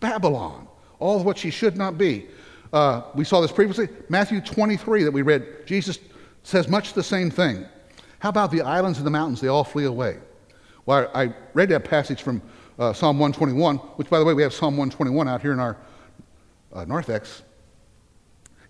[0.00, 0.66] Babylon,
[0.98, 2.26] all of what she should not be.
[2.72, 3.88] Uh, we saw this previously.
[4.08, 6.00] Matthew 23 that we read, Jesus
[6.42, 7.64] says much the same thing.
[8.18, 9.40] How about the islands and the mountains?
[9.40, 10.18] They all flee away.
[10.86, 12.42] Well, I, read that passage from
[12.78, 15.76] uh, Psalm 121, which, by the way, we have Psalm 121 out here in our
[16.72, 17.42] uh, narthex.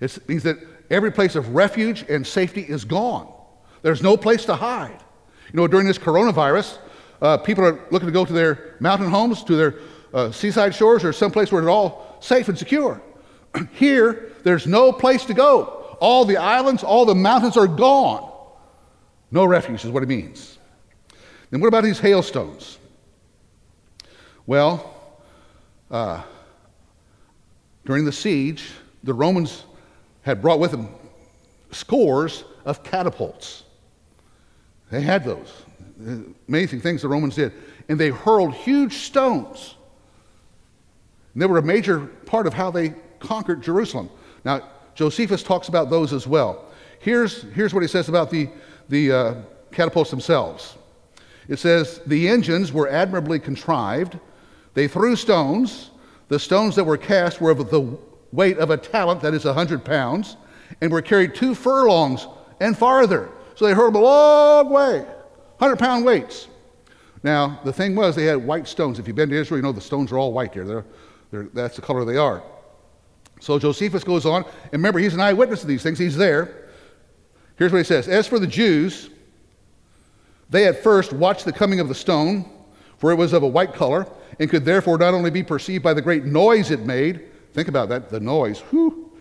[0.01, 0.59] It means that
[0.91, 3.33] every place of refuge and safety is gone.
[3.83, 4.99] There's no place to hide.
[5.53, 6.79] You know, during this coronavirus,
[7.23, 9.75] uh, people are looking to go to their mountain homes, to their
[10.13, 13.01] uh, seaside shores, or someplace where it's all safe and secure.
[13.73, 15.97] Here, there's no place to go.
[16.01, 18.33] All the islands, all the mountains are gone.
[19.31, 20.59] No refuge is what it means.
[21.51, 22.79] Then what about these hailstones?
[24.47, 24.95] Well,
[25.91, 26.23] uh,
[27.85, 28.71] during the siege,
[29.03, 29.65] the Romans
[30.23, 30.89] had brought with them
[31.73, 33.65] scores of catapults.
[34.91, 35.63] They had those.
[36.49, 37.53] Amazing things the Romans did.
[37.89, 39.75] And they hurled huge stones.
[41.35, 44.11] And they were a major part of how they conquered Jerusalem.
[44.45, 46.65] Now, Josephus talks about those as well.
[46.99, 48.49] Here's, here's what he says about the,
[48.89, 49.35] the uh,
[49.71, 50.77] catapults themselves
[51.51, 54.19] it says, The engines were admirably contrived.
[54.73, 55.91] They threw stones.
[56.29, 57.99] The stones that were cast were of the
[58.33, 60.37] weight of a talent, that is, a 100 pounds,
[60.81, 62.29] and were carried two furlongs
[62.61, 63.29] and farther.
[63.57, 66.47] So they hurled them a long way, 100 pound weights.
[67.25, 69.01] Now, the thing was, they had white stones.
[69.01, 70.65] If you've been to Israel, you know the stones are all white there.
[70.65, 70.85] They're,
[71.33, 72.45] they're, that's the color they are.
[73.41, 76.69] So Josephus goes on, and remember, he's an eyewitness of these things, he's there.
[77.57, 79.11] Here's what he says As for the Jews,
[80.51, 82.51] they at first watched the coming of the stone,
[82.99, 84.07] for it was of a white color,
[84.39, 87.23] and could therefore not only be perceived by the great noise it made,
[87.53, 89.13] think about that, the noise, whew,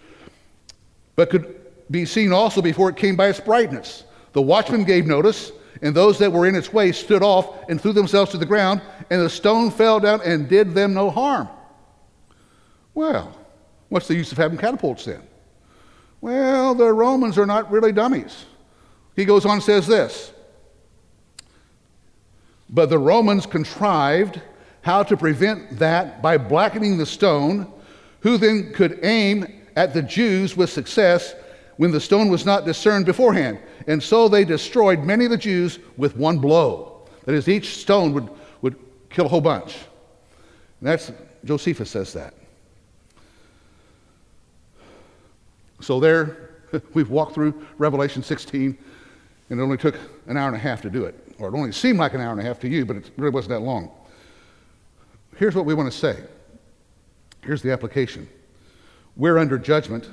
[1.15, 1.55] but could
[1.91, 4.03] be seen also before it came by its brightness.
[4.33, 5.51] The watchman gave notice,
[5.81, 8.81] and those that were in its way stood off and threw themselves to the ground,
[9.09, 11.47] and the stone fell down and did them no harm.
[12.93, 13.35] Well,
[13.89, 15.21] What's the use of having catapults then?
[16.21, 18.45] Well, the Romans are not really dummies.
[19.15, 20.31] He goes on and says this
[22.69, 24.41] But the Romans contrived
[24.81, 27.71] how to prevent that by blackening the stone,
[28.21, 31.35] who then could aim at the Jews with success
[31.77, 33.59] when the stone was not discerned beforehand.
[33.87, 37.07] And so they destroyed many of the Jews with one blow.
[37.25, 38.29] That is, each stone would,
[38.61, 38.75] would
[39.09, 39.75] kill a whole bunch.
[40.79, 41.11] And that's
[41.45, 42.33] Josephus says that.
[45.81, 46.49] So there,
[46.93, 48.77] we've walked through Revelation 16,
[49.49, 49.95] and it only took
[50.27, 51.28] an hour and a half to do it.
[51.39, 53.31] Or it only seemed like an hour and a half to you, but it really
[53.31, 53.91] wasn't that long.
[55.37, 56.17] Here's what we want to say.
[57.43, 58.27] Here's the application.
[59.15, 60.09] We're under judgment,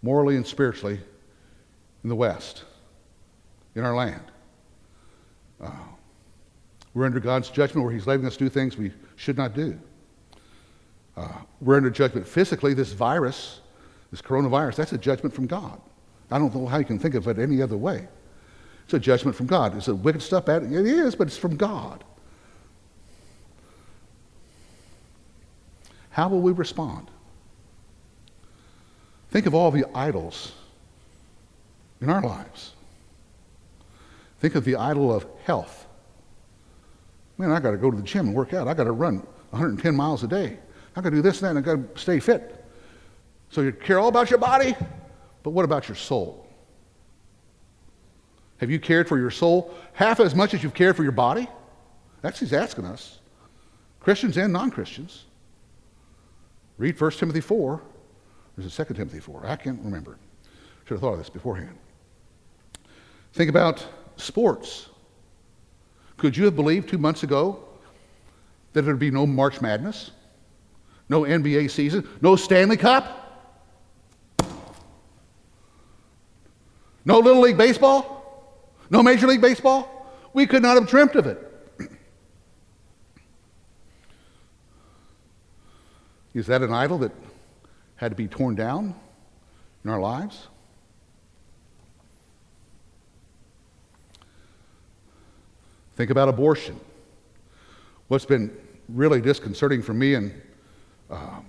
[0.00, 0.98] morally and spiritually,
[2.02, 2.64] in the West,
[3.74, 4.24] in our land.
[5.62, 5.70] Uh,
[6.94, 9.78] we're under God's judgment where He's letting us do things we should not do.
[11.16, 11.28] Uh,
[11.60, 12.74] we're under judgment physically.
[12.74, 13.60] This virus
[14.10, 15.80] This coronavirus, that's a judgment from God.
[16.30, 18.08] I don't know how you can think of it any other way.
[18.84, 19.76] It's a judgment from God.
[19.76, 20.46] Is it wicked stuff?
[20.46, 20.64] Bad?
[20.64, 22.04] It is, but it's from God.
[26.10, 27.10] How will we respond?
[29.30, 30.52] Think of all the idols
[32.02, 32.74] in our lives.
[34.40, 35.86] Think of the idol of health.
[37.38, 38.68] Man, I got to go to the gym and work out.
[38.68, 40.58] I got to run 110 miles a day.
[40.94, 42.62] I got to do this and that, and I got to stay fit.
[43.50, 44.76] So you care all about your body,
[45.42, 46.46] but what about your soul?
[48.62, 51.48] Have you cared for your soul half as much as you've cared for your body?
[52.20, 53.18] That's he's asking us.
[53.98, 55.24] Christians and non Christians.
[56.78, 57.82] Read 1 Timothy 4.
[58.56, 59.46] There's a 2 Timothy 4.
[59.46, 60.16] I can't remember.
[60.84, 61.76] Should have thought of this beforehand.
[63.32, 63.84] Think about
[64.14, 64.90] sports.
[66.16, 67.64] Could you have believed two months ago
[68.74, 70.12] that there'd be no March Madness,
[71.08, 73.58] no NBA season, no Stanley Cup,
[77.04, 78.20] no Little League Baseball,
[78.92, 79.88] no Major League Baseball?
[80.34, 81.48] We could not have dreamt of it.
[86.34, 87.12] Is that an idol that
[87.96, 88.94] had to be torn down
[89.82, 90.46] in our lives?
[95.96, 96.78] Think about abortion.
[98.08, 98.54] What's been
[98.88, 100.32] really disconcerting for me and
[101.10, 101.40] uh,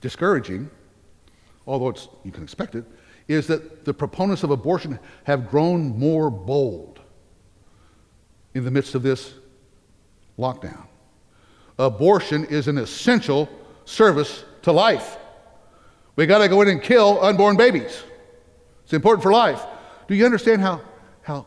[0.00, 0.70] discouraging,
[1.70, 2.84] although it's, you can expect it,
[3.28, 6.98] is that the proponents of abortion have grown more bold
[8.54, 9.34] in the midst of this
[10.36, 10.84] lockdown.
[11.78, 13.48] Abortion is an essential
[13.84, 15.16] service to life.
[16.16, 18.02] We got to go in and kill unborn babies.
[18.82, 19.62] It's important for life.
[20.08, 20.80] Do you understand how,
[21.22, 21.46] how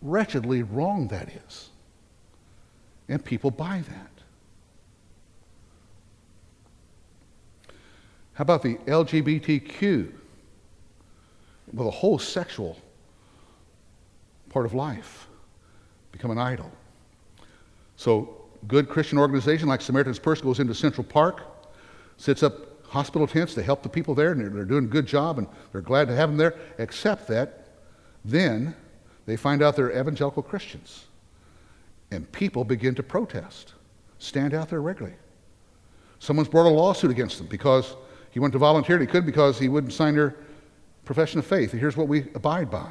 [0.00, 1.68] wretchedly wrong that is?
[3.06, 4.21] And people buy that.
[8.34, 10.12] How about the LGBTQ?
[11.72, 12.76] Well, the whole sexual
[14.48, 15.26] part of life
[16.12, 16.70] become an idol.
[17.96, 18.36] So,
[18.68, 21.42] good Christian organization like Samaritan's Purse goes into Central Park,
[22.16, 25.06] sets up hospital tents to help the people there, and they're, they're doing a good
[25.06, 27.66] job, and they're glad to have them there, except that
[28.24, 28.74] then
[29.26, 31.06] they find out they're evangelical Christians.
[32.10, 33.72] And people begin to protest,
[34.18, 35.16] stand out there regularly.
[36.18, 37.96] Someone's brought a lawsuit against them because
[38.32, 40.34] he went to volunteer, he could because he wouldn't sign your
[41.04, 41.70] profession of faith.
[41.70, 42.90] Here's what we abide by.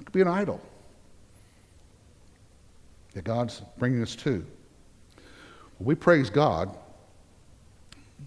[0.00, 0.60] It could be an idol
[3.14, 4.44] that God's bringing us to.
[5.78, 6.76] we praise God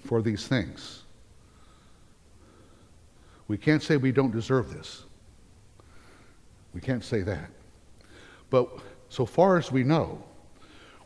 [0.05, 1.03] for these things.
[3.49, 5.03] We can't say we don't deserve this.
[6.73, 7.49] We can't say that.
[8.49, 8.69] But
[9.09, 10.23] so far as we know,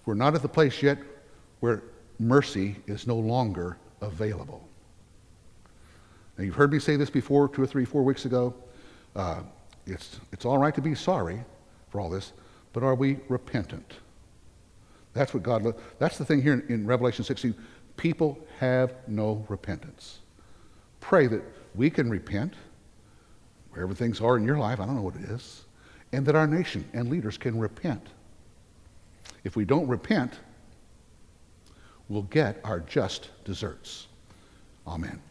[0.05, 0.99] we're not at the place yet
[1.59, 1.81] where
[2.21, 4.67] mercy is no longer available.
[6.37, 8.53] Now, you've heard me say this before, two or three, four weeks ago.
[9.15, 9.41] Uh,
[9.85, 11.43] it's, it's all right to be sorry
[11.89, 12.31] for all this,
[12.73, 13.95] but are we repentant?
[15.13, 17.53] That's what God, that's the thing here in, in Revelation 16.
[17.97, 20.19] People have no repentance.
[21.01, 21.41] Pray that
[21.75, 22.53] we can repent,
[23.71, 25.65] wherever things are in your life, I don't know what it is,
[26.13, 28.07] and that our nation and leaders can repent.
[29.43, 30.39] If we don't repent,
[32.11, 34.07] we'll get our just deserts.
[34.85, 35.21] Amen.